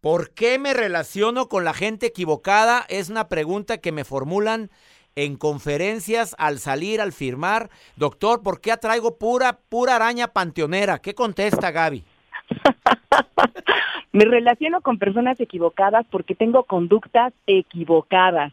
¿Por 0.00 0.30
qué 0.30 0.60
me 0.60 0.74
relaciono 0.74 1.48
con 1.48 1.64
la 1.64 1.74
gente 1.74 2.06
equivocada? 2.06 2.86
Es 2.88 3.10
una 3.10 3.28
pregunta 3.28 3.78
que 3.78 3.90
me 3.90 4.04
formulan 4.04 4.70
en 5.16 5.36
conferencias 5.36 6.36
al 6.38 6.60
salir, 6.60 7.00
al 7.00 7.12
firmar. 7.12 7.68
Doctor, 7.96 8.44
¿por 8.44 8.60
qué 8.60 8.70
atraigo 8.70 9.18
pura, 9.18 9.58
pura 9.68 9.96
araña 9.96 10.28
panteonera? 10.28 11.00
¿Qué 11.00 11.16
contesta 11.16 11.72
Gaby? 11.72 12.04
Me 14.12 14.24
relaciono 14.24 14.80
con 14.80 14.98
personas 14.98 15.38
equivocadas 15.38 16.04
porque 16.10 16.34
tengo 16.34 16.64
conductas 16.64 17.32
equivocadas, 17.46 18.52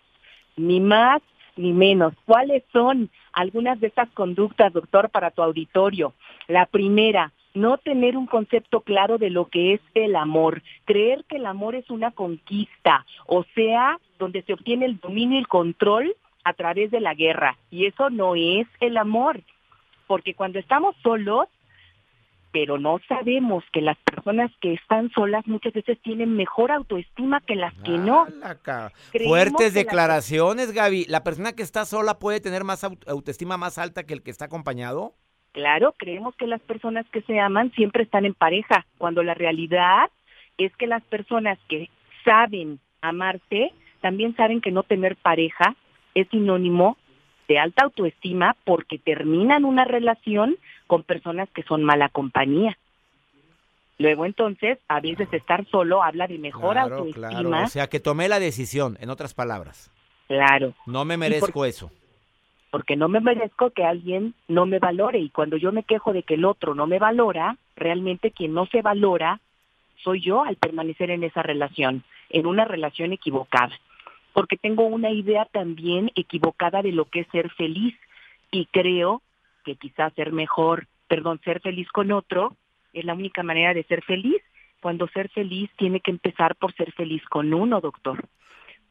ni 0.56 0.80
más 0.80 1.22
ni 1.56 1.74
menos. 1.74 2.14
¿Cuáles 2.26 2.64
son 2.72 3.10
algunas 3.34 3.80
de 3.80 3.88
estas 3.88 4.10
conductas, 4.12 4.72
doctor, 4.72 5.10
para 5.10 5.32
tu 5.32 5.42
auditorio? 5.42 6.14
La 6.48 6.68
primera, 6.68 7.34
no 7.56 7.80
tener 7.80 8.16
un 8.18 8.28
concepto 8.28 8.82
claro 8.82 9.18
de 9.18 9.32
lo 9.32 9.46
que 9.46 9.74
es 9.74 9.82
el 9.96 10.16
amor, 10.16 10.62
creer 10.86 11.26
que 11.26 11.38
el 11.38 11.48
amor 11.48 11.74
es 11.74 11.90
una 11.90 12.12
conquista, 12.12 13.06
o 13.26 13.44
sea, 13.56 14.00
donde 14.20 14.44
se 14.44 14.54
obtiene 14.54 14.86
el 14.86 15.00
dominio 15.00 15.38
y 15.38 15.40
el 15.40 15.48
control 15.48 16.16
a 16.44 16.54
través 16.54 16.92
de 16.92 17.02
la 17.02 17.16
guerra. 17.16 17.58
Y 17.72 17.88
eso 17.88 18.12
no 18.12 18.36
es 18.36 18.68
el 18.80 18.96
amor, 18.96 19.42
porque 20.06 20.36
cuando 20.36 20.60
estamos 20.60 20.96
solos, 21.02 21.48
pero 22.60 22.80
no 22.80 23.00
sabemos 23.08 23.64
que 23.72 23.82
las 23.82 24.00
personas 24.00 24.52
que 24.62 24.74
están 24.74 25.12
solas 25.12 25.46
muchas 25.46 25.74
veces 25.74 26.00
tienen 26.02 26.36
mejor 26.36 26.72
autoestima 26.72 27.40
que 27.42 27.56
las 27.56 27.72
que 27.84 27.92
no. 27.92 28.26
Fuertes 29.28 29.76
declaraciones, 29.76 30.72
Gaby. 30.72 31.06
¿La 31.06 31.24
persona 31.24 31.54
que 31.54 31.62
está 31.62 31.86
sola 31.86 32.18
puede 32.18 32.40
tener 32.40 32.64
más 32.64 32.84
autoestima 32.84 33.58
más 33.58 33.78
alta 33.78 34.08
que 34.08 34.16
el 34.16 34.24
que 34.24 34.32
está 34.32 34.46
acompañado? 34.46 35.14
Claro, 35.52 35.94
creemos 36.00 36.36
que 36.36 36.48
las 36.48 36.60
personas 36.62 37.06
que 37.12 37.22
se 37.22 37.40
aman 37.40 37.72
siempre 37.74 38.02
están 38.02 38.26
en 38.26 38.34
pareja, 38.34 38.88
cuando 38.98 39.22
la 39.22 39.36
realidad 39.36 40.10
es 40.58 40.76
que 40.78 40.88
las 40.88 41.04
personas 41.04 41.60
que 41.68 41.92
saben 42.26 42.80
amarse 43.02 43.72
también 44.02 44.36
saben 44.36 44.62
que 44.62 44.72
no 44.72 44.82
tener 44.82 45.16
pareja 45.16 45.76
es 46.16 46.28
sinónimo 46.30 46.98
de 47.48 47.60
alta 47.60 47.84
autoestima 47.84 48.56
porque 48.64 48.98
terminan 48.98 49.64
una 49.64 49.86
relación 49.86 50.58
con 50.88 51.04
personas 51.04 51.50
que 51.54 51.64
son 51.64 51.84
mala 51.84 52.10
compañía. 52.10 52.78
Luego 54.00 54.26
entonces, 54.26 54.80
a 54.88 55.00
veces 55.00 55.32
estar 55.32 55.66
solo 55.70 56.04
habla 56.04 56.28
de 56.28 56.38
mejor 56.38 56.78
autoestima. 56.78 57.64
O 57.64 57.68
sea, 57.68 57.88
que 57.88 58.00
tomé 58.00 58.30
la 58.30 58.40
decisión, 58.40 58.98
en 59.00 59.10
otras 59.10 59.34
palabras. 59.34 59.92
Claro. 60.28 60.74
No 60.86 61.06
me 61.06 61.18
merezco 61.18 61.66
eso. 61.66 61.92
Porque 62.70 62.96
no 62.96 63.08
me 63.08 63.22
merezco 63.22 63.72
que 63.72 63.84
alguien 63.84 64.36
no 64.48 64.66
me 64.66 64.80
valore. 64.80 65.20
Y 65.20 65.30
cuando 65.30 65.58
yo 65.58 65.72
me 65.72 65.84
quejo 65.84 66.14
de 66.14 66.24
que 66.24 66.36
el 66.36 66.46
otro 66.46 66.76
no 66.76 66.86
me 66.86 67.00
valora, 67.00 67.58
realmente 67.76 68.32
quien 68.32 68.54
no 68.54 68.66
se 68.68 68.82
valora 68.82 69.40
soy 70.04 70.22
yo 70.22 70.44
al 70.44 70.58
permanecer 70.58 71.10
en 71.10 71.24
esa 71.24 71.42
relación, 71.42 72.04
en 72.30 72.46
una 72.46 72.66
relación 72.66 73.14
equivocada 73.14 73.74
porque 74.38 74.56
tengo 74.56 74.86
una 74.86 75.10
idea 75.10 75.46
también 75.46 76.12
equivocada 76.14 76.84
de 76.84 76.92
lo 76.92 77.06
que 77.06 77.22
es 77.22 77.28
ser 77.32 77.50
feliz 77.54 77.96
y 78.52 78.68
creo 78.68 79.24
que 79.68 79.76
quizás 79.76 80.14
ser 80.14 80.32
mejor, 80.32 80.88
perdón, 81.10 81.42
ser 81.44 81.60
feliz 81.60 81.90
con 81.90 82.12
otro 82.14 82.56
es 82.94 83.04
la 83.04 83.14
única 83.14 83.44
manera 83.44 83.74
de 83.74 83.84
ser 83.84 84.02
feliz, 84.04 84.42
cuando 84.82 85.10
ser 85.10 85.30
feliz 85.30 85.70
tiene 85.78 86.00
que 86.00 86.12
empezar 86.12 86.56
por 86.56 86.74
ser 86.74 86.94
feliz 86.94 87.22
con 87.30 87.54
uno, 87.54 87.82
doctor. 87.82 88.26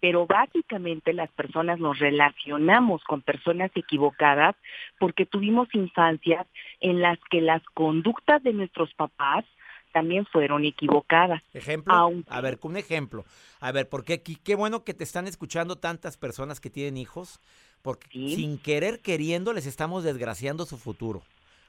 Pero 0.00 0.26
básicamente 0.26 1.14
las 1.14 1.30
personas 1.32 1.78
nos 1.78 1.98
relacionamos 1.98 3.02
con 3.04 3.22
personas 3.22 3.70
equivocadas 3.74 4.54
porque 4.98 5.24
tuvimos 5.24 5.68
infancias 5.74 6.46
en 6.80 7.00
las 7.00 7.18
que 7.30 7.40
las 7.40 7.62
conductas 7.72 8.42
de 8.42 8.52
nuestros 8.52 8.92
papás 8.94 9.46
también 9.92 10.26
fueron 10.26 10.66
equivocadas. 10.66 11.42
¿Ejemplo? 11.54 11.94
Aunque- 11.94 12.30
A 12.30 12.42
ver, 12.42 12.58
un 12.60 12.76
ejemplo. 12.76 13.24
A 13.60 13.72
ver, 13.72 13.88
porque 13.88 14.12
aquí, 14.12 14.36
qué 14.36 14.54
bueno 14.54 14.84
que 14.84 14.92
te 14.92 15.04
están 15.04 15.26
escuchando 15.26 15.76
tantas 15.76 16.18
personas 16.18 16.60
que 16.60 16.68
tienen 16.68 16.98
hijos, 16.98 17.40
porque 17.82 18.08
sin 18.10 18.58
querer 18.58 19.00
queriendo 19.00 19.52
les 19.52 19.66
estamos 19.66 20.04
desgraciando 20.04 20.64
su 20.66 20.76
futuro. 20.78 21.22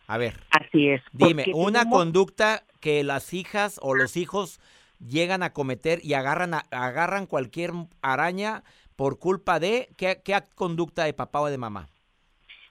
A 0.07 0.17
ver. 0.17 0.35
Así 0.51 0.87
es. 0.89 1.01
Dime, 1.11 1.45
una 1.53 1.79
tenemos- 1.81 1.99
conducta 1.99 2.63
que 2.79 3.03
las 3.03 3.33
hijas 3.33 3.79
o 3.83 3.93
los 3.93 4.15
hijos 4.17 4.59
llegan 5.05 5.43
a 5.43 5.51
cometer 5.53 5.99
y 6.03 6.13
agarran, 6.13 6.53
a- 6.53 6.65
agarran 6.71 7.25
cualquier 7.27 7.71
araña 8.01 8.63
por 8.95 9.19
culpa 9.19 9.59
de, 9.59 9.89
¿qué, 9.97 10.21
qué 10.23 10.39
conducta 10.55 11.03
de 11.03 11.13
papá 11.13 11.41
o 11.41 11.47
de 11.47 11.57
mamá? 11.57 11.87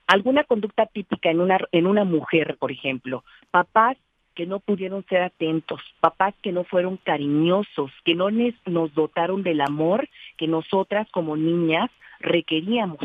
alguna 0.09 0.45
conducta 0.45 0.87
típica 0.87 1.31
en 1.33 1.41
una 1.41 1.59
en 1.73 1.85
una 1.87 2.05
mujer, 2.05 2.57
por 2.61 2.71
ejemplo, 2.71 3.25
papás 3.51 3.97
que 4.37 4.47
no 4.47 4.61
pudieron 4.61 5.05
ser 5.09 5.23
atentos, 5.23 5.81
papás 5.99 6.33
que 6.43 6.53
no 6.53 6.63
fueron 6.63 6.97
cariñosos, 6.99 7.91
que 8.05 8.15
no 8.15 8.29
nos 8.67 8.95
dotaron 8.95 9.43
del 9.43 9.61
amor 9.63 10.09
que 10.37 10.47
nosotras 10.47 11.09
como 11.11 11.37
niñas 11.37 11.91
requeríamos 12.21 13.01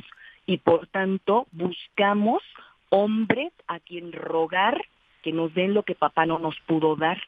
y 0.52 0.58
por 0.58 0.86
tanto 0.88 1.48
buscamos 1.54 2.44
hombres 2.90 3.54
a 3.68 3.80
quien 3.80 4.12
rogar 4.12 4.82
que 5.24 5.32
nos 5.32 5.54
den 5.54 5.74
lo 5.74 5.84
que 5.84 5.96
papá 5.96 6.26
no 6.26 6.40
nos 6.40 6.60
pudo 6.68 6.98
dar. 6.98 7.22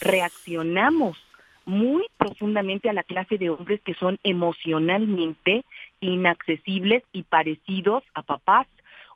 Reaccionamos 0.00 1.16
muy 1.64 2.06
profundamente 2.16 2.90
a 2.90 2.92
la 2.92 3.04
clase 3.04 3.38
de 3.38 3.50
hombres 3.50 3.80
que 3.82 3.94
son 3.94 4.18
emocionalmente 4.24 5.64
inaccesibles 6.00 7.04
y 7.12 7.22
parecidos 7.22 8.02
a 8.14 8.22
papás. 8.22 8.66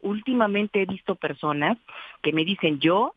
Últimamente 0.00 0.82
he 0.82 0.86
visto 0.86 1.16
personas 1.16 1.76
que 2.22 2.32
me 2.32 2.44
dicen, 2.44 2.78
yo, 2.78 3.16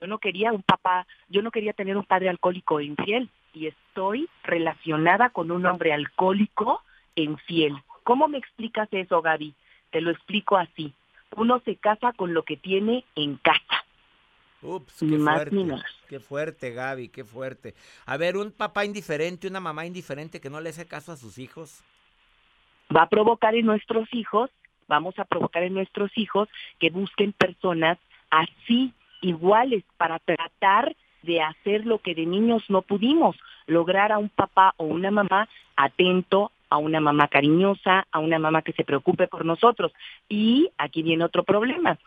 yo 0.00 0.06
no 0.06 0.16
quería 0.16 0.50
un 0.52 0.62
papá, 0.62 1.06
yo 1.28 1.42
no 1.42 1.50
quería 1.50 1.74
tener 1.74 1.98
un 1.98 2.04
padre 2.04 2.30
alcohólico 2.30 2.80
e 2.80 2.84
infiel 2.84 3.28
y 3.52 3.66
estoy 3.66 4.30
relacionada 4.44 5.28
con 5.28 5.50
un 5.50 5.66
hombre 5.66 5.92
alcohólico 5.92 6.80
e 7.16 7.22
infiel. 7.24 7.74
¿Cómo 8.02 8.28
me 8.28 8.38
explicas 8.38 8.88
eso, 8.92 9.20
Gaby? 9.20 9.54
Te 9.94 10.00
lo 10.00 10.10
explico 10.10 10.56
así. 10.56 10.92
Uno 11.36 11.62
se 11.64 11.76
casa 11.76 12.12
con 12.14 12.34
lo 12.34 12.42
que 12.42 12.56
tiene 12.56 13.04
en 13.14 13.36
casa. 13.36 13.84
Ups, 14.60 14.96
qué 14.98 15.06
más 15.06 15.36
fuerte. 15.36 15.66
Qué 16.08 16.18
fuerte, 16.18 16.70
Gaby, 16.72 17.10
qué 17.10 17.22
fuerte. 17.22 17.76
A 18.04 18.16
ver, 18.16 18.36
un 18.36 18.50
papá 18.50 18.84
indiferente, 18.84 19.46
una 19.46 19.60
mamá 19.60 19.86
indiferente 19.86 20.40
que 20.40 20.50
no 20.50 20.60
le 20.60 20.70
hace 20.70 20.84
caso 20.84 21.12
a 21.12 21.16
sus 21.16 21.38
hijos. 21.38 21.84
va 22.94 23.02
a 23.02 23.08
provocar 23.08 23.54
en 23.54 23.66
nuestros 23.66 24.12
hijos, 24.12 24.50
vamos 24.88 25.16
a 25.20 25.24
provocar 25.26 25.62
en 25.62 25.74
nuestros 25.74 26.10
hijos 26.18 26.48
que 26.80 26.90
busquen 26.90 27.32
personas 27.32 27.96
así, 28.30 28.92
iguales, 29.20 29.84
para 29.96 30.18
tratar 30.18 30.96
de 31.22 31.40
hacer 31.40 31.86
lo 31.86 32.00
que 32.00 32.16
de 32.16 32.26
niños 32.26 32.64
no 32.68 32.82
pudimos, 32.82 33.36
lograr 33.68 34.10
a 34.10 34.18
un 34.18 34.28
papá 34.28 34.74
o 34.76 34.86
una 34.86 35.12
mamá 35.12 35.48
atento, 35.76 36.50
a 36.74 36.78
una 36.78 36.98
mamá 37.00 37.28
cariñosa, 37.28 38.06
a 38.10 38.18
una 38.18 38.40
mamá 38.40 38.62
que 38.62 38.72
se 38.72 38.82
preocupe 38.82 39.28
por 39.28 39.44
nosotros. 39.44 39.92
Y 40.28 40.70
aquí 40.76 41.02
viene 41.04 41.22
otro 41.24 41.44
problema. 41.44 41.98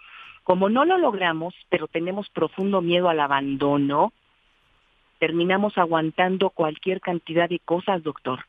Como 0.44 0.68
no 0.68 0.84
lo 0.84 0.98
logramos, 0.98 1.54
pero 1.70 1.88
tenemos 1.88 2.30
profundo 2.30 2.82
miedo 2.82 3.08
al 3.08 3.22
abandono, 3.22 4.12
terminamos 5.20 5.78
aguantando 5.78 6.50
cualquier 6.50 7.00
cantidad 7.00 7.48
de 7.50 7.60
cosas, 7.60 8.04
doctor 8.04 8.40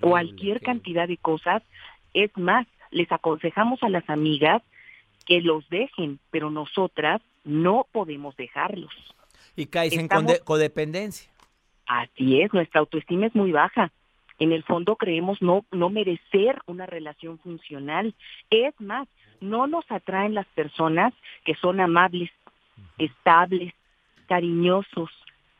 cualquier 0.00 0.60
cantidad 0.62 1.06
de 1.06 1.18
cosas. 1.18 1.62
Es 2.14 2.30
más, 2.38 2.66
les 2.90 3.10
aconsejamos 3.12 3.82
a 3.82 3.88
las 3.90 4.08
amigas 4.08 4.62
que 5.26 5.40
los 5.42 5.68
dejen, 5.68 6.20
pero 6.30 6.48
nosotras 6.50 7.20
no 7.44 7.86
podemos 7.92 8.34
dejarlos. 8.36 8.92
Y 9.56 9.66
caes 9.66 9.92
en 9.92 10.00
Estamos- 10.02 10.32
conde- 10.32 10.40
codependencia. 10.44 11.30
Así 11.86 12.40
es, 12.40 12.52
nuestra 12.54 12.80
autoestima 12.80 13.26
es 13.26 13.34
muy 13.34 13.50
baja. 13.52 13.90
En 14.38 14.52
el 14.52 14.62
fondo 14.62 14.96
creemos 14.96 15.42
no, 15.42 15.64
no 15.72 15.90
merecer 15.90 16.60
una 16.66 16.86
relación 16.86 17.38
funcional. 17.38 18.14
Es 18.50 18.74
más, 18.80 19.08
no 19.40 19.66
nos 19.66 19.84
atraen 19.90 20.34
las 20.34 20.46
personas 20.48 21.12
que 21.44 21.54
son 21.56 21.80
amables, 21.80 22.30
estables, 22.98 23.74
cariñosos, 24.28 25.10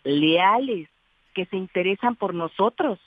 leales, 0.05 0.89
que 1.35 1.47
se 1.47 1.57
interesan 1.57 2.17
por 2.17 2.35
nosotros. 2.35 2.99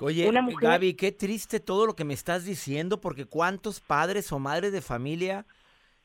Oye, 0.00 0.28
Una 0.28 0.40
mujer- 0.42 0.68
Gaby, 0.70 0.94
qué 0.94 1.12
triste 1.12 1.60
todo 1.60 1.86
lo 1.86 1.94
que 1.94 2.04
me 2.04 2.14
estás 2.14 2.44
diciendo, 2.44 3.00
porque 3.00 3.26
cuántos 3.26 3.80
padres 3.80 4.32
o 4.32 4.38
madres 4.38 4.72
de 4.72 4.80
familia 4.80 5.44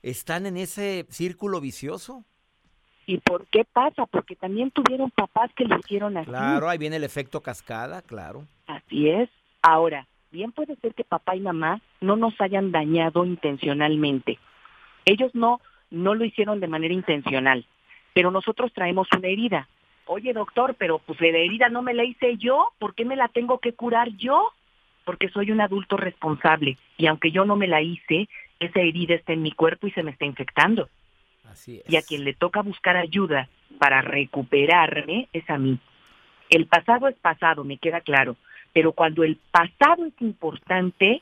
están 0.03 0.45
en 0.45 0.57
ese 0.57 1.05
círculo 1.09 1.61
vicioso. 1.61 2.25
¿Y 3.07 3.19
por 3.19 3.45
qué 3.47 3.65
pasa? 3.65 4.05
Porque 4.05 4.35
también 4.35 4.71
tuvieron 4.71 5.11
papás 5.11 5.51
que 5.55 5.65
lo 5.65 5.77
hicieron 5.77 6.17
así. 6.17 6.29
Claro, 6.29 6.69
ahí 6.69 6.77
viene 6.77 6.95
el 6.95 7.03
efecto 7.03 7.41
cascada, 7.41 8.01
claro. 8.01 8.45
Así 8.67 9.09
es. 9.09 9.29
Ahora, 9.61 10.07
bien 10.31 10.51
puede 10.51 10.75
ser 10.77 10.93
que 10.93 11.03
papá 11.03 11.35
y 11.35 11.39
mamá 11.39 11.81
no 12.01 12.15
nos 12.15 12.39
hayan 12.41 12.71
dañado 12.71 13.25
intencionalmente. 13.25 14.39
Ellos 15.05 15.33
no, 15.35 15.61
no 15.91 16.15
lo 16.15 16.25
hicieron 16.25 16.59
de 16.59 16.67
manera 16.67 16.93
intencional, 16.93 17.65
pero 18.13 18.31
nosotros 18.31 18.73
traemos 18.73 19.07
una 19.15 19.27
herida. 19.27 19.67
Oye, 20.07 20.33
doctor, 20.33 20.75
pero 20.75 20.99
pues 20.99 21.19
la 21.21 21.27
herida 21.29 21.69
no 21.69 21.81
me 21.81 21.93
la 21.93 22.03
hice 22.03 22.37
yo, 22.37 22.69
¿por 22.79 22.95
qué 22.95 23.05
me 23.05 23.15
la 23.15 23.27
tengo 23.27 23.59
que 23.59 23.73
curar 23.73 24.09
yo? 24.17 24.51
Porque 25.03 25.29
soy 25.29 25.51
un 25.51 25.61
adulto 25.61 25.97
responsable 25.97 26.77
y 26.97 27.07
aunque 27.07 27.31
yo 27.31 27.45
no 27.45 27.55
me 27.55 27.67
la 27.67 27.81
hice, 27.81 28.27
esa 28.59 28.79
herida 28.81 29.15
está 29.15 29.33
en 29.33 29.43
mi 29.43 29.51
cuerpo 29.51 29.87
y 29.87 29.91
se 29.91 30.03
me 30.03 30.11
está 30.11 30.25
infectando. 30.25 30.89
Así 31.55 31.81
es. 31.85 31.91
Y 31.91 31.95
a 31.95 32.01
quien 32.01 32.25
le 32.25 32.33
toca 32.33 32.61
buscar 32.61 32.97
ayuda 32.97 33.47
para 33.79 34.01
recuperarme 34.01 35.29
es 35.31 35.49
a 35.49 35.57
mí. 35.57 35.79
El 36.49 36.65
pasado 36.65 37.07
es 37.07 37.15
pasado, 37.15 37.63
me 37.63 37.77
queda 37.77 38.01
claro, 38.01 38.35
pero 38.73 38.91
cuando 38.91 39.23
el 39.23 39.37
pasado 39.51 40.05
es 40.05 40.13
importante, 40.21 41.21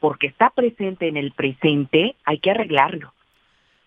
porque 0.00 0.26
está 0.26 0.50
presente 0.50 1.06
en 1.06 1.16
el 1.16 1.30
presente, 1.30 2.16
hay 2.24 2.38
que 2.38 2.50
arreglarlo, 2.50 3.12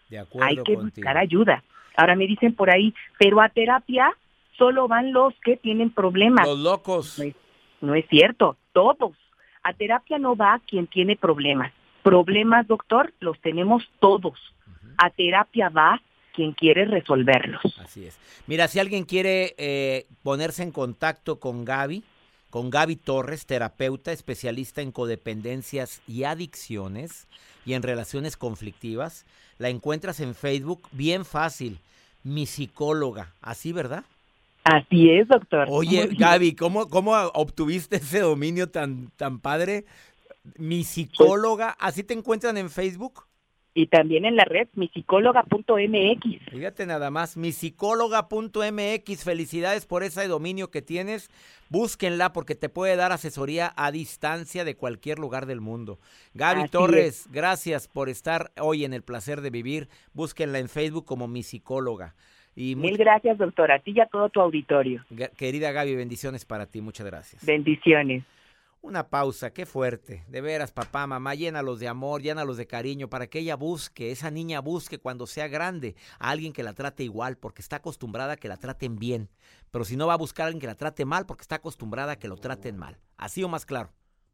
De 0.10 0.20
acuerdo 0.20 0.48
hay 0.48 0.56
que 0.56 0.76
contigo. 0.76 0.84
buscar 0.84 1.18
ayuda. 1.18 1.64
Ahora 1.98 2.16
me 2.16 2.26
dicen 2.26 2.56
por 2.56 2.70
ahí, 2.70 2.94
pero 3.18 3.42
a 3.42 3.50
terapia 3.50 4.16
solo 4.58 4.88
van 4.88 5.12
los 5.12 5.34
que 5.44 5.58
tienen 5.58 5.90
problemas. 5.92 6.48
Los 6.48 6.60
locos. 6.60 7.20
No 7.20 7.26
es, 7.26 7.36
no 7.82 7.96
es 7.96 8.06
cierto, 8.08 8.56
todos. 8.72 9.12
A 9.62 9.74
terapia 9.74 10.18
no 10.18 10.36
va 10.38 10.62
quien 10.66 10.88
tiene 10.88 11.18
problemas. 11.18 11.74
Problemas, 12.02 12.66
doctor, 12.66 13.14
los 13.20 13.38
tenemos 13.42 13.84
todos. 14.00 14.40
A 15.02 15.10
terapia 15.10 15.70
va 15.70 16.02
quien 16.34 16.54
quiere 16.54 16.86
resolverlos. 16.86 17.62
Así 17.80 18.06
es. 18.06 18.18
Mira, 18.48 18.68
si 18.68 18.80
alguien 18.80 19.04
quiere 19.04 19.56
eh, 19.58 20.06
ponerse 20.24 20.64
en 20.64 20.72
contacto 20.72 21.40
con 21.40 21.66
Gaby, 21.66 22.04
con 22.50 22.70
Gaby 22.70 22.96
Torres, 22.96 23.46
terapeuta 23.46 24.12
especialista 24.12 24.82
en 24.82 24.92
codependencias 24.92 26.02
y 26.08 26.24
adicciones 26.24 27.28
y 27.66 27.74
en 27.74 27.84
relaciones 27.84 28.38
conflictivas, 28.38 29.26
la 29.58 29.70
encuentras 29.70 30.20
en 30.20 30.34
Facebook 30.34 30.88
bien 30.92 31.26
fácil, 31.26 31.80
mi 32.24 32.46
psicóloga, 32.46 33.34
así, 33.42 33.74
¿verdad? 33.74 34.04
Así 34.64 35.10
es, 35.10 35.28
doctor. 35.28 35.68
Oye. 35.70 36.10
Gaby, 36.12 36.56
¿cómo, 36.56 36.90
¿cómo 36.90 37.14
obtuviste 37.34 37.98
ese 37.98 38.20
dominio 38.20 38.70
tan, 38.70 39.10
tan 39.18 39.40
padre? 39.40 39.86
Mi 40.58 40.84
psicóloga, 40.84 41.76
¿así 41.80 42.04
te 42.04 42.14
encuentran 42.14 42.58
en 42.58 42.70
Facebook? 42.70 43.29
Y 43.80 43.88
también 43.88 44.26
en 44.26 44.36
la 44.36 44.44
red, 44.44 44.68
misicóloga.mx. 44.74 46.52
Fíjate 46.52 46.86
nada 46.86 47.10
más, 47.12 47.38
misicóloga.mx, 47.38 49.24
felicidades 49.24 49.86
por 49.86 50.04
ese 50.04 50.28
dominio 50.28 50.70
que 50.70 50.82
tienes. 50.82 51.32
Búsquenla 51.70 52.34
porque 52.34 52.56
te 52.56 52.68
puede 52.68 52.98
dar 52.98 53.14
asesoría 53.14 53.72
a 53.78 53.94
distancia 53.94 54.66
de 54.66 54.76
cualquier 54.76 55.18
lugar 55.18 55.46
del 55.46 55.62
mundo. 55.62 55.98
Gaby 56.34 56.64
Así 56.64 56.72
Torres, 56.72 57.30
gracias 57.32 57.88
por 57.88 58.10
estar 58.10 58.52
hoy 58.60 58.84
en 58.84 58.92
el 58.92 59.02
placer 59.02 59.40
de 59.40 59.50
vivir. 59.50 59.88
Búsquenla 60.12 60.60
en 60.60 60.68
Facebook 60.68 61.06
como 61.06 61.30
mi 61.30 61.42
psicóloga. 61.42 62.16
Y 62.58 62.76
Mil 62.76 62.98
gracias, 62.98 63.38
doctor, 63.38 63.72
a 63.72 63.80
ti 63.80 63.94
y 63.96 64.02
a 64.02 64.08
todo 64.08 64.28
tu 64.28 64.42
auditorio. 64.42 65.06
Querida 65.38 65.72
Gaby, 65.72 65.96
bendiciones 65.96 66.44
para 66.44 66.66
ti, 66.66 66.82
muchas 66.82 67.06
gracias. 67.06 67.46
Bendiciones. 67.46 68.26
Una 68.82 69.10
pausa, 69.10 69.52
qué 69.52 69.66
fuerte. 69.66 70.24
De 70.30 70.40
veras, 70.40 70.72
papá, 70.72 71.06
mamá, 71.06 71.36
llénalos 71.36 71.80
de 71.80 71.90
amor, 71.90 72.22
llénalos 72.22 72.56
de 72.56 72.66
cariño, 72.66 73.10
para 73.10 73.28
que 73.28 73.40
ella 73.40 73.58
busque, 73.58 74.12
esa 74.12 74.32
niña 74.32 74.62
busque 74.62 75.00
cuando 75.00 75.28
sea 75.28 75.50
grande 75.50 75.96
a 76.18 76.30
alguien 76.30 76.54
que 76.54 76.64
la 76.64 76.74
trate 76.74 77.04
igual, 77.04 77.38
porque 77.38 77.62
está 77.62 77.76
acostumbrada 77.76 78.34
a 78.34 78.38
que 78.38 78.48
la 78.48 78.56
traten 78.56 78.98
bien. 78.98 79.30
Pero 79.70 79.84
si 79.84 79.98
no 79.98 80.08
va 80.08 80.14
a 80.14 80.18
buscar 80.18 80.46
a 80.46 80.48
alguien 80.48 80.62
que 80.62 80.68
la 80.68 80.76
trate 80.76 81.04
mal, 81.04 81.26
porque 81.26 81.42
está 81.42 81.56
acostumbrada 81.56 82.14
a 82.14 82.20
que 82.20 82.30
lo 82.30 82.38
traten 82.38 82.78
mal. 82.78 82.98
Así 83.18 83.44
o 83.44 83.50
más 83.50 83.66
claro. 83.66 83.92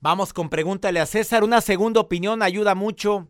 Vamos 0.00 0.32
con 0.32 0.48
pregúntale 0.48 1.00
a 1.00 1.06
César. 1.06 1.42
Una 1.44 1.60
segunda 1.60 2.00
opinión 2.00 2.42
ayuda 2.42 2.74
mucho. 2.74 3.28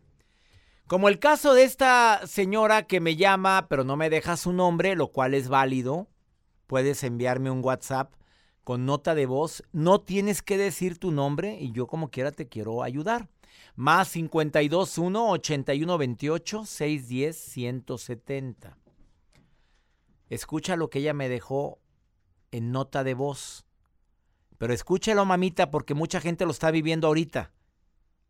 Como 0.87 1.09
el 1.09 1.19
caso 1.19 1.53
de 1.53 1.63
esta 1.63 2.25
señora 2.27 2.83
que 2.83 2.99
me 2.99 3.15
llama, 3.15 3.67
pero 3.69 3.83
no 3.83 3.97
me 3.97 4.09
deja 4.09 4.37
su 4.37 4.53
nombre, 4.53 4.95
lo 4.95 5.11
cual 5.11 5.33
es 5.33 5.49
válido. 5.49 6.07
Puedes 6.65 7.03
enviarme 7.03 7.51
un 7.51 7.63
WhatsApp 7.63 8.13
con 8.63 8.85
nota 8.85 9.15
de 9.15 9.25
voz. 9.25 9.63
No 9.71 10.01
tienes 10.01 10.41
que 10.41 10.57
decir 10.57 10.97
tu 10.97 11.11
nombre 11.11 11.57
y 11.59 11.71
yo 11.71 11.87
como 11.87 12.09
quiera 12.09 12.31
te 12.31 12.47
quiero 12.47 12.83
ayudar. 12.83 13.29
Más 13.75 14.11
521 14.11 15.29
8128 15.29 16.65
610 16.65 17.37
170. 17.37 18.77
Escucha 20.29 20.75
lo 20.75 20.89
que 20.89 20.99
ella 20.99 21.13
me 21.13 21.29
dejó 21.29 21.79
en 22.51 22.71
nota 22.71 23.03
de 23.03 23.13
voz. 23.13 23.66
Pero 24.57 24.73
escúchelo, 24.73 25.23
mamita, 25.25 25.69
porque 25.69 25.93
mucha 25.93 26.19
gente 26.19 26.45
lo 26.45 26.51
está 26.51 26.71
viviendo 26.71 27.07
ahorita. 27.07 27.51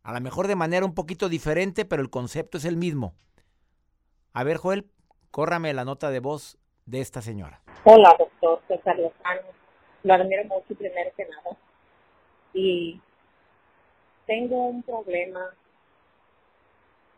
A 0.02 0.12
lo 0.12 0.20
mejor 0.20 0.46
de 0.46 0.56
manera 0.56 0.84
un 0.84 0.94
poquito 0.94 1.28
diferente, 1.28 1.84
pero 1.84 2.02
el 2.02 2.10
concepto 2.10 2.58
es 2.58 2.64
el 2.64 2.76
mismo. 2.76 3.14
A 4.34 4.44
ver, 4.44 4.58
Joel, 4.58 4.90
córrame 5.30 5.72
la 5.72 5.84
nota 5.84 6.10
de 6.10 6.20
voz 6.20 6.58
de 6.84 7.00
esta 7.00 7.22
señora. 7.22 7.62
Hola, 7.84 8.14
doctor 8.18 8.60
César 8.68 8.98
Lozano. 8.98 9.48
Lo 10.02 10.14
admiro 10.14 10.44
mucho 10.44 10.74
primero 10.74 11.10
que 11.16 11.24
nada. 11.24 11.56
Y 12.52 13.00
tengo 14.26 14.66
un 14.66 14.82
problema. 14.82 15.54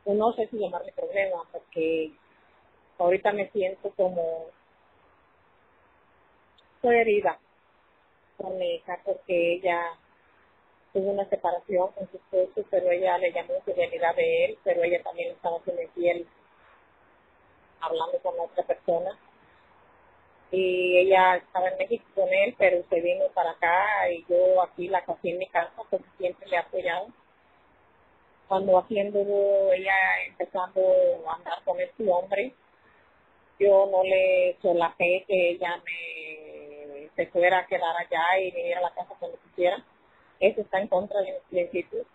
No 0.07 0.33
sé 0.35 0.49
si 0.49 0.59
llamarle 0.59 0.93
problema, 0.93 1.43
porque 1.53 2.13
ahorita 2.99 3.33
me 3.33 3.51
siento 3.51 3.91
como... 3.97 4.47
Estoy 6.77 6.97
herida 6.97 7.39
con 8.41 8.59
mi 8.59 8.75
hija 8.77 8.99
porque 9.05 9.55
ella 9.55 9.99
tuvo 10.93 11.11
una 11.11 11.29
separación 11.29 11.93
con 11.93 12.11
su 12.11 12.17
esposo, 12.17 12.67
pero 12.71 12.91
ella 12.91 13.19
le 13.19 13.33
llamó 13.33 13.55
infidelidad 13.57 14.15
de 14.17 14.45
él, 14.47 14.59
pero 14.65 14.83
ella 14.83 15.03
también 15.03 15.33
estaba 15.33 15.61
siendo 15.65 15.83
infiel 15.83 16.27
hablando 17.81 18.19
con 18.19 18.39
otra 18.41 18.65
persona. 18.65 19.19
Y 20.53 20.99
ella 20.99 21.37
estaba 21.37 21.69
en 21.69 21.79
México 21.79 22.05
con 22.15 22.29
él, 22.29 22.55
pero 22.59 22.83
se 22.89 23.01
vino 23.01 23.27
para 23.35 23.53
acá 23.53 24.11
y 24.11 24.25
yo 24.29 24.63
aquí 24.63 24.89
la 24.89 25.05
cogí 25.05 25.31
en 25.31 25.39
mi 25.39 25.47
casa 25.47 25.73
porque 25.77 26.05
siempre 26.19 26.49
le 26.49 26.57
he 26.57 26.59
apoyado. 26.59 27.07
Cuando 28.49 28.79
haciendo 28.79 29.21
ella 29.73 29.95
empezando 30.27 30.81
a 31.29 31.35
andar 31.37 31.63
con 31.65 31.79
este 31.81 32.11
hombre, 32.11 32.53
yo 33.61 33.87
no 33.93 34.03
le 34.03 34.57
solapé 34.61 35.25
que 35.29 35.51
ella 35.51 35.81
me 35.85 36.30
se 37.21 37.27
fuera 37.27 37.59
a 37.59 37.67
quedar 37.67 37.95
allá 37.99 38.39
y 38.41 38.51
viniera 38.51 38.81
a 38.81 38.85
la 38.85 38.95
casa 38.95 39.15
cuando 39.19 39.39
quisiera. 39.41 39.85
Eso 40.39 40.63
está 40.63 40.81
en 40.81 40.89
contra 40.89 41.21
de 41.21 41.33
mis 41.33 41.43
principios. 41.51 42.07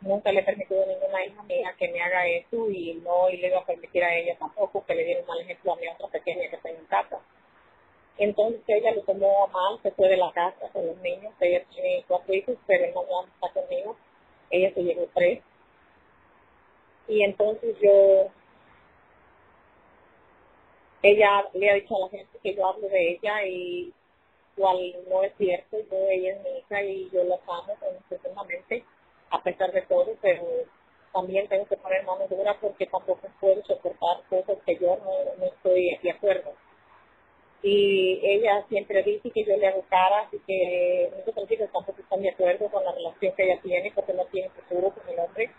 Nunca 0.00 0.32
le 0.32 0.40
he 0.40 0.42
permitido 0.42 0.82
a 0.82 0.86
ninguna 0.86 1.26
hija 1.26 1.42
mía 1.42 1.74
que 1.78 1.88
me 1.88 2.00
haga 2.00 2.26
eso 2.26 2.70
y 2.70 2.94
no 3.04 3.28
le 3.28 3.48
iba 3.48 3.58
a 3.58 3.66
permitir 3.66 4.02
a 4.02 4.16
ella 4.16 4.34
tampoco 4.38 4.82
que 4.86 4.94
le 4.94 5.04
diera 5.04 5.20
un 5.20 5.26
mal 5.26 5.40
ejemplo 5.42 5.74
a 5.74 5.76
mi 5.76 5.88
otra 5.88 6.08
pequeña 6.08 6.48
que 6.48 6.56
está 6.56 6.70
en 6.70 6.86
casa. 6.86 7.20
Entonces 8.16 8.62
ella 8.66 8.94
lo 8.94 9.02
tomó 9.02 9.46
mal, 9.48 9.78
se 9.82 9.90
fue 9.90 10.08
de 10.08 10.16
la 10.16 10.32
casa 10.32 10.70
con 10.72 10.86
los 10.86 10.96
niños. 10.98 11.34
Ella 11.38 11.62
tiene 11.70 12.02
cuatro 12.08 12.32
hijos, 12.32 12.56
pero 12.66 12.94
no 12.94 13.24
está 13.26 13.60
conmigo. 13.60 13.94
Ella 14.48 14.72
se 14.72 14.82
llevó 14.82 15.06
tres. 15.12 15.42
Y 17.08 17.24
entonces 17.24 17.76
yo 17.82 18.30
ella 21.02 21.44
le 21.52 21.70
ha 21.70 21.74
dicho 21.74 21.94
a 21.96 22.00
la 22.00 22.08
gente 22.08 22.38
que 22.42 22.54
yo 22.54 22.66
hablo 22.66 22.88
de 22.88 23.12
ella 23.12 23.44
y 23.44 23.92
cual 24.60 24.94
no 25.08 25.22
es 25.22 25.32
cierto, 25.38 25.78
yo 25.90 25.96
ella 26.10 26.34
es 26.34 26.42
mi 26.42 26.58
hija 26.58 26.82
y 26.82 27.10
yo 27.10 27.24
la 27.24 27.36
amo 27.36 27.74
profundamente 28.08 28.84
a 29.30 29.42
pesar 29.42 29.72
de 29.72 29.82
todo, 29.82 30.14
pero 30.20 30.42
también 31.14 31.48
tengo 31.48 31.64
que 31.66 31.76
poner 31.78 32.04
mano 32.04 32.26
dura 32.28 32.56
porque 32.60 32.86
tampoco 32.86 33.26
puedo 33.40 33.62
soportar 33.64 34.22
cosas 34.28 34.58
que 34.66 34.76
yo 34.76 34.98
no, 34.98 35.44
estoy 35.46 35.98
de 36.02 36.10
acuerdo. 36.10 36.52
Y 37.62 38.20
ella 38.22 38.64
siempre 38.68 39.02
dice 39.02 39.30
que 39.30 39.44
yo 39.44 39.56
le 39.56 39.66
hago 39.66 39.82
caras 39.88 40.32
y 40.32 40.38
que 40.40 41.10
muchos 41.26 41.50
hijos 41.50 41.70
tampoco 41.72 42.00
están 42.00 42.22
de 42.22 42.30
acuerdo 42.30 42.68
con 42.70 42.84
la 42.84 42.92
relación 42.92 43.34
que 43.34 43.44
ella 43.44 43.60
tiene 43.62 43.92
porque 43.94 44.12
no 44.12 44.24
tiene 44.26 44.50
futuro 44.50 44.90
con 44.90 45.08
el 45.08 45.18
hombre 45.20 45.50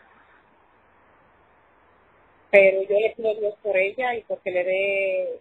pero 2.51 2.81
yo 2.83 2.99
le 2.99 3.13
pido 3.15 3.31
a 3.31 3.33
Dios 3.33 3.55
por 3.63 3.77
ella 3.77 4.13
y 4.15 4.23
porque 4.23 4.51
le 4.51 4.63
dé 4.63 5.39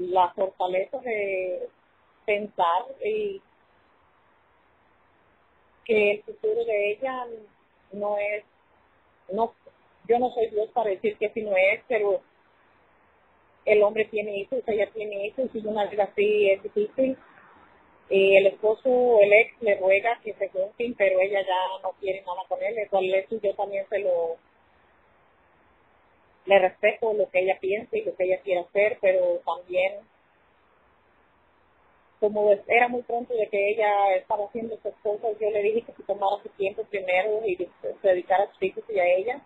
la 0.00 0.32
fortaleza 0.32 0.98
de 0.98 1.68
pensar 2.24 2.86
y 3.04 3.40
que 5.84 6.12
el 6.12 6.22
futuro 6.22 6.64
de 6.64 6.92
ella 6.92 7.26
no 7.92 8.16
es, 8.18 8.44
no, 9.30 9.52
yo 10.08 10.18
no 10.18 10.30
soy 10.30 10.48
Dios 10.48 10.70
para 10.72 10.90
decir 10.90 11.16
que 11.18 11.26
así 11.26 11.42
no 11.42 11.54
es, 11.56 11.82
pero 11.86 12.22
el 13.66 13.82
hombre 13.82 14.06
tiene 14.06 14.38
hijos, 14.38 14.62
ella 14.66 14.90
tiene 14.92 15.26
hijos 15.26 15.50
y 15.52 15.66
una 15.66 15.86
vida 15.86 16.04
así 16.04 16.50
es 16.50 16.62
difícil. 16.62 17.16
Y 18.08 18.36
el 18.36 18.46
esposo, 18.48 19.20
el 19.20 19.32
ex, 19.32 19.62
le 19.62 19.76
ruega 19.76 20.18
que 20.24 20.32
se 20.34 20.48
junten, 20.48 20.94
pero 20.94 21.20
ella 21.20 21.42
ya 21.42 21.82
no 21.82 21.92
quiere 22.00 22.22
nada 22.22 22.42
con 22.48 22.60
él. 22.60 22.76
Eso 22.78 23.00
yo 23.40 23.54
también 23.54 23.86
se 23.88 24.00
lo 24.00 24.36
le 26.46 26.58
respeto 26.58 27.12
lo 27.12 27.28
que 27.30 27.40
ella 27.40 27.58
piensa 27.60 27.96
y 27.96 28.04
lo 28.04 28.14
que 28.16 28.24
ella 28.24 28.40
quiere 28.42 28.60
hacer, 28.60 28.98
pero 29.00 29.40
también 29.44 29.94
como 32.20 32.50
era 32.68 32.88
muy 32.88 33.02
pronto 33.02 33.34
de 33.34 33.48
que 33.48 33.70
ella 33.70 34.14
estaba 34.16 34.44
haciendo 34.44 34.74
esas 34.74 34.94
cosas, 35.02 35.38
yo 35.40 35.50
le 35.50 35.62
dije 35.62 35.82
que 35.82 35.92
se 35.92 36.02
tomara 36.02 36.42
su 36.42 36.50
tiempo 36.50 36.84
primero 36.84 37.40
y 37.46 37.56
se 37.56 38.08
dedicara 38.08 38.44
a 38.44 38.52
sus 38.52 38.62
hijos 38.62 38.84
y 38.90 38.98
a 38.98 39.06
ella, 39.06 39.40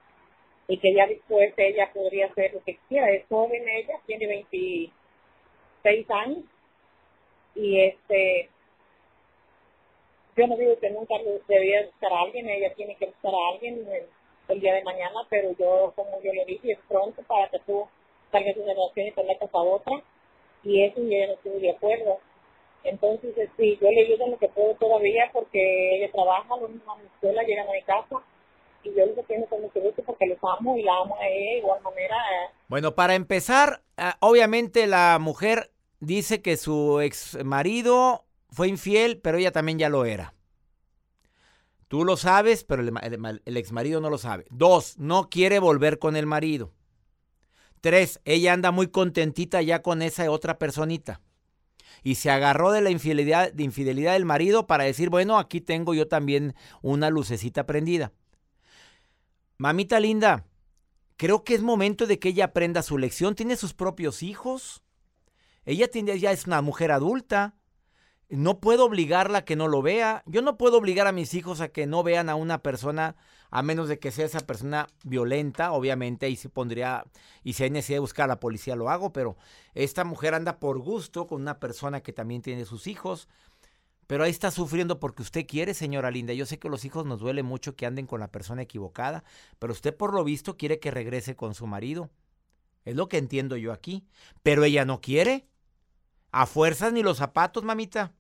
y 0.66 0.78
que 0.78 0.92
ya 0.92 1.06
después 1.06 1.54
ella 1.56 1.90
podría 1.94 2.26
hacer 2.26 2.52
lo 2.52 2.64
que 2.64 2.78
quiera. 2.88 3.10
Es 3.10 3.26
joven 3.28 3.68
ella, 3.68 3.94
tiene 4.06 4.26
26 4.26 6.10
años, 6.10 6.44
y 7.54 7.80
este, 7.80 8.50
yo 10.36 10.46
no 10.48 10.56
digo 10.56 10.76
que 10.80 10.90
nunca 10.90 11.14
debía 11.46 11.86
buscar 11.86 12.12
a 12.12 12.22
alguien, 12.22 12.48
ella 12.48 12.74
tiene 12.74 12.96
que 12.96 13.06
buscar 13.06 13.32
a 13.32 13.48
alguien 13.52 13.86
el, 14.48 14.60
día 14.60 14.74
de 14.74 14.84
mañana, 14.84 15.20
pero 15.28 15.50
yo, 15.58 15.92
como 15.96 16.20
yo 16.22 16.32
le 16.32 16.44
dije, 16.44 16.72
es 16.72 16.78
pronto 16.88 17.22
para 17.22 17.48
que 17.50 17.58
tú 17.60 17.86
salgas 18.30 18.54
de 18.54 18.62
una 18.62 18.74
relación 18.74 19.06
y 19.06 19.12
te 19.12 19.24
metas 19.24 19.50
a 19.52 19.58
otra, 19.58 20.02
y 20.62 20.82
eso 20.82 21.00
yo 21.00 21.26
no 21.26 21.32
estoy 21.34 21.60
de 21.60 21.70
acuerdo. 21.70 22.18
Entonces, 22.84 23.36
eh, 23.38 23.48
sí, 23.56 23.78
yo 23.80 23.90
le 23.90 24.02
ayudo 24.02 24.28
lo 24.28 24.38
que 24.38 24.48
puedo 24.48 24.74
todavía 24.74 25.30
porque 25.32 25.96
ella 25.96 26.12
trabaja, 26.12 26.56
los 26.60 26.70
van 26.84 26.98
a 26.98 27.02
la 27.02 27.08
escuela, 27.08 27.42
llegan 27.42 27.68
a 27.68 27.72
mi 27.72 27.82
casa 27.82 28.16
y 28.82 28.94
yo 28.94 29.06
les 29.06 29.18
atiendo 29.18 29.46
con 29.46 29.62
mucho 29.62 29.80
gusto 29.80 30.02
porque 30.04 30.26
los 30.26 30.38
amo 30.42 30.76
y 30.76 30.82
la 30.82 30.96
amo 30.98 31.16
a 31.18 31.26
ella 31.26 31.52
de 31.52 31.58
igual 31.58 31.82
manera. 31.82 32.16
eh. 32.16 32.50
Bueno, 32.68 32.94
para 32.94 33.14
empezar, 33.14 33.80
ah, 33.96 34.16
obviamente 34.20 34.86
la 34.86 35.18
mujer 35.18 35.70
dice 36.00 36.42
que 36.42 36.58
su 36.58 37.00
ex 37.00 37.42
marido 37.42 38.24
fue 38.50 38.68
infiel, 38.68 39.18
pero 39.20 39.38
ella 39.38 39.52
también 39.52 39.78
ya 39.78 39.88
lo 39.88 40.04
era. 40.04 40.34
Tú 41.94 42.04
lo 42.04 42.16
sabes, 42.16 42.64
pero 42.64 42.82
el, 42.82 43.56
ex 43.56 43.70
marido 43.70 44.00
no 44.00 44.10
lo 44.10 44.18
sabe. 44.18 44.46
Dos, 44.50 44.98
no 44.98 45.30
quiere 45.30 45.60
volver 45.60 46.00
con 46.00 46.16
el 46.16 46.26
marido. 46.26 46.72
Tres, 47.80 48.20
ella 48.24 48.52
anda 48.52 48.72
muy 48.72 48.88
contentita 48.88 49.62
ya 49.62 49.80
con 49.80 50.02
esa 50.02 50.28
otra 50.28 50.58
personita. 50.58 51.20
Y 52.02 52.16
se 52.16 52.32
agarró 52.32 52.72
de 52.72 52.80
la 52.80 52.90
infidelidad, 52.90 53.52
de 53.52 53.62
infidelidad 53.62 54.14
del 54.14 54.24
marido 54.24 54.66
para 54.66 54.82
decir, 54.82 55.08
bueno, 55.08 55.38
aquí 55.38 55.60
tengo 55.60 55.94
yo 55.94 56.08
también 56.08 56.56
una 56.82 57.10
lucecita 57.10 57.64
prendida. 57.64 58.12
Mamita 59.56 60.00
linda, 60.00 60.46
creo 61.16 61.44
que 61.44 61.54
es 61.54 61.62
momento 61.62 62.08
de 62.08 62.18
que 62.18 62.30
ella 62.30 62.46
aprenda 62.46 62.82
su 62.82 62.98
lección. 62.98 63.36
Tiene 63.36 63.54
sus 63.54 63.72
propios 63.72 64.24
hijos. 64.24 64.82
Ella 65.64 65.86
tiene, 65.86 66.18
ya 66.18 66.32
es 66.32 66.48
una 66.48 66.60
mujer 66.60 66.90
adulta. 66.90 67.54
No 68.28 68.58
puedo 68.60 68.86
obligarla 68.86 69.38
a 69.38 69.44
que 69.44 69.56
no 69.56 69.68
lo 69.68 69.82
vea. 69.82 70.22
Yo 70.26 70.42
no 70.42 70.56
puedo 70.56 70.78
obligar 70.78 71.06
a 71.06 71.12
mis 71.12 71.34
hijos 71.34 71.60
a 71.60 71.68
que 71.68 71.86
no 71.86 72.02
vean 72.02 72.28
a 72.28 72.34
una 72.34 72.62
persona, 72.62 73.16
a 73.50 73.62
menos 73.62 73.88
de 73.88 73.98
que 73.98 74.10
sea 74.10 74.26
esa 74.26 74.40
persona 74.40 74.88
violenta, 75.04 75.72
obviamente, 75.72 76.26
ahí 76.26 76.36
se 76.36 76.48
pondría, 76.48 77.04
y 77.42 77.52
si 77.52 77.64
hay 77.64 77.70
necesidad 77.70 77.96
de 77.96 78.00
buscar 78.00 78.24
a 78.24 78.28
la 78.28 78.40
policía, 78.40 78.76
lo 78.76 78.90
hago, 78.90 79.12
pero 79.12 79.36
esta 79.74 80.04
mujer 80.04 80.34
anda 80.34 80.58
por 80.58 80.78
gusto 80.78 81.26
con 81.26 81.42
una 81.42 81.60
persona 81.60 82.00
que 82.02 82.12
también 82.12 82.42
tiene 82.42 82.64
sus 82.64 82.86
hijos. 82.86 83.28
Pero 84.06 84.24
ahí 84.24 84.30
está 84.30 84.50
sufriendo 84.50 85.00
porque 85.00 85.22
usted 85.22 85.46
quiere, 85.46 85.72
señora 85.72 86.10
linda. 86.10 86.34
Yo 86.34 86.44
sé 86.46 86.58
que 86.58 86.68
los 86.68 86.84
hijos 86.84 87.06
nos 87.06 87.20
duele 87.20 87.42
mucho 87.42 87.74
que 87.74 87.86
anden 87.86 88.06
con 88.06 88.20
la 88.20 88.28
persona 88.28 88.62
equivocada, 88.62 89.24
pero 89.58 89.72
usted 89.72 89.96
por 89.96 90.12
lo 90.12 90.24
visto 90.24 90.56
quiere 90.56 90.78
que 90.78 90.90
regrese 90.90 91.36
con 91.36 91.54
su 91.54 91.66
marido. 91.66 92.10
Es 92.84 92.96
lo 92.96 93.08
que 93.08 93.18
entiendo 93.18 93.56
yo 93.56 93.72
aquí. 93.72 94.04
Pero 94.42 94.64
ella 94.64 94.84
no 94.84 95.00
quiere. 95.00 95.48
A 96.36 96.46
fuerzas 96.46 96.92
ni 96.92 97.04
los 97.04 97.18
zapatos, 97.18 97.62
mamita. 97.62 98.12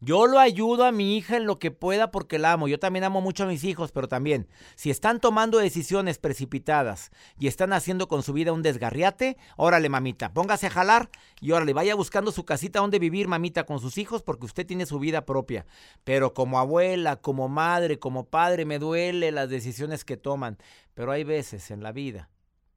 Yo 0.00 0.26
lo 0.26 0.38
ayudo 0.38 0.86
a 0.86 0.90
mi 0.90 1.18
hija 1.18 1.36
en 1.36 1.44
lo 1.44 1.58
que 1.58 1.70
pueda 1.70 2.10
porque 2.10 2.38
la 2.38 2.52
amo. 2.52 2.66
Yo 2.66 2.78
también 2.78 3.04
amo 3.04 3.20
mucho 3.20 3.44
a 3.44 3.46
mis 3.46 3.62
hijos, 3.62 3.92
pero 3.92 4.08
también, 4.08 4.48
si 4.74 4.88
están 4.88 5.20
tomando 5.20 5.58
decisiones 5.58 6.16
precipitadas 6.16 7.10
y 7.38 7.46
están 7.46 7.74
haciendo 7.74 8.08
con 8.08 8.22
su 8.22 8.32
vida 8.32 8.54
un 8.54 8.62
desgarriate, 8.62 9.36
órale, 9.58 9.90
mamita, 9.90 10.32
póngase 10.32 10.68
a 10.68 10.70
jalar 10.70 11.10
y 11.42 11.50
órale, 11.50 11.74
vaya 11.74 11.94
buscando 11.94 12.32
su 12.32 12.46
casita 12.46 12.80
donde 12.80 12.98
vivir, 12.98 13.28
mamita, 13.28 13.66
con 13.66 13.80
sus 13.80 13.98
hijos, 13.98 14.22
porque 14.22 14.46
usted 14.46 14.66
tiene 14.66 14.86
su 14.86 14.98
vida 14.98 15.26
propia. 15.26 15.66
Pero 16.04 16.32
como 16.32 16.58
abuela, 16.58 17.16
como 17.16 17.50
madre, 17.50 17.98
como 17.98 18.30
padre, 18.30 18.64
me 18.64 18.78
duele 18.78 19.30
las 19.30 19.50
decisiones 19.50 20.06
que 20.06 20.16
toman. 20.16 20.56
Pero 20.94 21.12
hay 21.12 21.24
veces 21.24 21.70
en 21.70 21.82
la 21.82 21.92
vida 21.92 22.30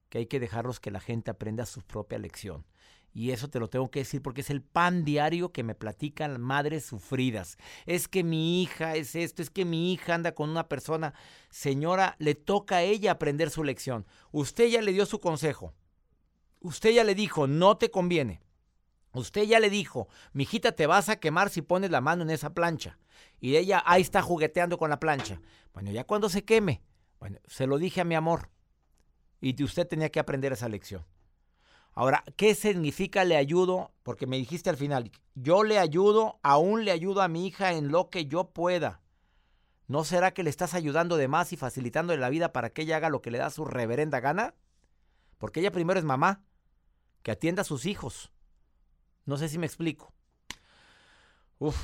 que 0.10 0.18
hay 0.18 0.26
que 0.26 0.42
dejarlos 0.42 0.82
que 0.82 0.92
la 0.92 1.00
gente 1.00 1.32
aprenda 1.32 1.66
su 1.66 1.82
propia 1.82 2.20
lección. 2.20 2.66
Y 3.14 3.32
eso 3.32 3.50
te 3.50 3.60
lo 3.60 3.70
tengo 3.70 3.92
que 3.92 4.00
decir 4.00 4.22
porque 4.22 4.42
es 4.42 4.50
el 4.50 4.62
pan 4.62 5.04
diario 5.04 5.52
que 5.52 5.64
me 5.64 5.76
platican 5.76 6.40
madres 6.40 6.86
sufridas. 6.86 7.58
Es 7.86 8.08
que 8.08 8.24
mi 8.24 8.62
hija 8.62 8.96
es 8.96 9.16
esto, 9.16 9.42
es 9.42 9.50
que 9.50 9.66
mi 9.66 9.92
hija 9.92 10.16
anda 10.16 10.34
con 10.34 10.50
una 10.50 10.70
persona. 10.70 11.14
Señora, 11.50 12.16
le 12.20 12.36
toca 12.36 12.78
a 12.78 12.84
ella 12.84 13.12
aprender 13.12 13.50
su 13.50 13.64
lección. 13.64 14.06
Usted 14.32 14.70
ya 14.70 14.82
le 14.82 14.94
dio 14.94 15.06
su 15.06 15.20
consejo. 15.20 15.74
Usted 16.62 16.92
ya 16.92 17.04
le 17.04 17.16
dijo, 17.16 17.48
no 17.48 17.78
te 17.78 17.92
conviene. 17.92 18.42
Usted 19.14 19.44
ya 19.44 19.60
le 19.60 19.70
dijo, 19.70 20.08
mijita, 20.32 20.72
te 20.72 20.88
vas 20.88 21.10
a 21.10 21.20
quemar 21.20 21.50
si 21.50 21.62
pones 21.62 21.92
la 21.92 22.00
mano 22.00 22.24
en 22.24 22.30
esa 22.30 22.54
plancha. 22.54 22.98
Y 23.42 23.58
ella 23.58 23.84
ahí 23.86 24.02
está 24.02 24.22
jugueteando 24.22 24.78
con 24.78 24.90
la 24.90 25.00
plancha. 25.00 25.42
Bueno, 25.74 25.92
ya 25.92 26.06
cuando 26.06 26.30
se 26.30 26.46
queme. 26.46 26.82
Bueno, 27.20 27.40
se 27.46 27.68
lo 27.68 27.78
dije 27.78 28.02
a 28.02 28.06
mi 28.06 28.16
amor. 28.16 28.50
Y 29.42 29.62
usted 29.64 29.88
tenía 29.88 30.10
que 30.10 30.20
aprender 30.20 30.54
esa 30.54 30.70
lección. 30.70 31.06
Ahora, 31.94 32.24
¿qué 32.38 32.56
significa 32.56 33.26
le 33.26 33.36
ayudo? 33.36 33.92
Porque 34.04 34.28
me 34.28 34.38
dijiste 34.38 34.70
al 34.70 34.78
final, 34.78 35.12
yo 35.36 35.64
le 35.64 35.78
ayudo, 35.78 36.40
aún 36.42 36.86
le 36.86 36.92
ayudo 36.92 37.22
a 37.22 37.28
mi 37.28 37.46
hija 37.46 37.74
en 37.74 37.90
lo 37.90 38.10
que 38.10 38.26
yo 38.26 38.52
pueda. 38.52 39.02
¿No 39.88 40.06
será 40.06 40.34
que 40.34 40.44
le 40.44 40.50
estás 40.50 40.74
ayudando 40.74 41.18
de 41.18 41.28
más 41.28 41.52
y 41.52 41.58
facilitándole 41.58 42.20
la 42.20 42.30
vida 42.30 42.54
para 42.54 42.70
que 42.70 42.84
ella 42.84 42.98
haga 42.98 43.10
lo 43.10 43.22
que 43.22 43.32
le 43.32 43.40
da 43.40 43.50
su 43.50 43.66
reverenda 43.66 44.22
gana? 44.22 44.56
Porque 45.38 45.60
ella 45.60 45.72
primero 45.72 46.00
es 46.00 46.06
mamá, 46.06 46.44
que 47.24 47.32
atienda 47.32 47.64
a 47.64 47.66
sus 47.66 47.86
hijos. 47.86 48.32
No 49.26 49.38
sé 49.38 49.50
si 49.50 49.58
me 49.58 49.66
explico. 49.66 50.14
Uf. 51.60 51.78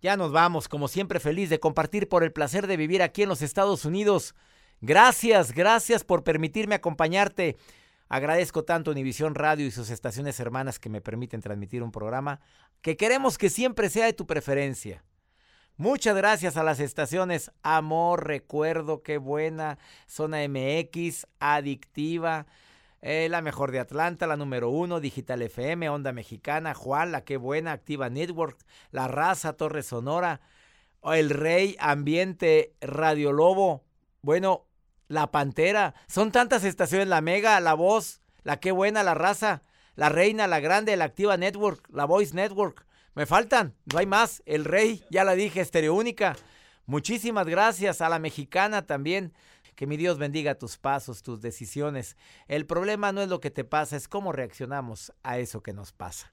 Ya 0.00 0.16
nos 0.16 0.32
vamos, 0.32 0.68
como 0.68 0.88
siempre 0.88 1.20
feliz 1.20 1.50
de 1.50 1.60
compartir 1.60 2.08
por 2.08 2.22
el 2.22 2.32
placer 2.32 2.66
de 2.66 2.76
vivir 2.76 3.02
aquí 3.02 3.24
en 3.24 3.28
los 3.28 3.42
Estados 3.42 3.84
Unidos. 3.84 4.34
Gracias, 4.80 5.52
gracias 5.52 6.04
por 6.04 6.22
permitirme 6.22 6.76
acompañarte. 6.76 7.56
Agradezco 8.08 8.64
tanto 8.64 8.90
Univisión 8.90 9.34
Radio 9.34 9.66
y 9.66 9.70
sus 9.70 9.90
estaciones 9.90 10.40
hermanas 10.40 10.78
que 10.78 10.88
me 10.88 11.02
permiten 11.02 11.42
transmitir 11.42 11.82
un 11.82 11.92
programa 11.92 12.40
que 12.80 12.96
queremos 12.96 13.36
que 13.36 13.50
siempre 13.50 13.90
sea 13.90 14.06
de 14.06 14.14
tu 14.14 14.26
preferencia. 14.26 15.04
Muchas 15.76 16.16
gracias 16.16 16.56
a 16.56 16.64
las 16.64 16.80
estaciones 16.80 17.52
Amor, 17.62 18.26
Recuerdo, 18.26 19.02
qué 19.02 19.18
buena, 19.18 19.78
Zona 20.08 20.38
MX, 20.48 21.26
Adictiva, 21.38 22.46
eh, 23.00 23.28
la 23.30 23.42
mejor 23.42 23.70
de 23.70 23.78
Atlanta, 23.78 24.26
la 24.26 24.36
número 24.36 24.70
uno, 24.70 25.00
Digital 25.00 25.42
FM, 25.42 25.88
Onda 25.88 26.12
Mexicana, 26.12 26.74
Juan, 26.74 27.12
la 27.12 27.24
qué 27.24 27.36
buena, 27.36 27.72
Activa 27.72 28.10
Network, 28.10 28.58
La 28.90 29.06
Raza, 29.06 29.52
Torre 29.52 29.82
Sonora, 29.82 30.40
El 31.04 31.30
Rey, 31.30 31.76
Ambiente, 31.78 32.74
Radio 32.80 33.32
Lobo, 33.32 33.84
bueno, 34.22 34.67
La 35.08 35.30
Pantera, 35.30 35.94
son 36.06 36.30
tantas 36.30 36.64
estaciones, 36.64 37.08
La 37.08 37.20
Mega, 37.20 37.58
La 37.60 37.74
Voz, 37.74 38.20
La 38.44 38.60
qué 38.60 38.72
buena, 38.72 39.02
La 39.02 39.14
Raza, 39.14 39.62
La 39.96 40.08
Reina, 40.08 40.46
La 40.46 40.60
Grande, 40.60 40.96
La 40.96 41.06
Activa 41.06 41.36
Network, 41.36 41.88
La 41.90 42.04
Voice 42.04 42.34
Network, 42.34 42.86
me 43.18 43.26
faltan, 43.26 43.74
no 43.92 43.98
hay 43.98 44.06
más, 44.06 44.44
El 44.46 44.64
Rey, 44.64 45.02
ya 45.10 45.24
la 45.24 45.32
dije, 45.32 45.60
Estereo 45.60 45.92
Única, 45.92 46.36
muchísimas 46.86 47.48
gracias 47.48 48.00
a 48.00 48.08
la 48.08 48.20
mexicana 48.20 48.86
también. 48.86 49.32
Que 49.74 49.88
mi 49.88 49.96
Dios 49.96 50.18
bendiga 50.18 50.56
tus 50.56 50.76
pasos, 50.76 51.22
tus 51.22 51.40
decisiones. 51.40 52.16
El 52.46 52.64
problema 52.64 53.10
no 53.10 53.20
es 53.20 53.28
lo 53.28 53.40
que 53.40 53.50
te 53.50 53.64
pasa, 53.64 53.96
es 53.96 54.06
cómo 54.06 54.30
reaccionamos 54.30 55.12
a 55.24 55.38
eso 55.38 55.64
que 55.64 55.72
nos 55.72 55.92
pasa. 55.92 56.32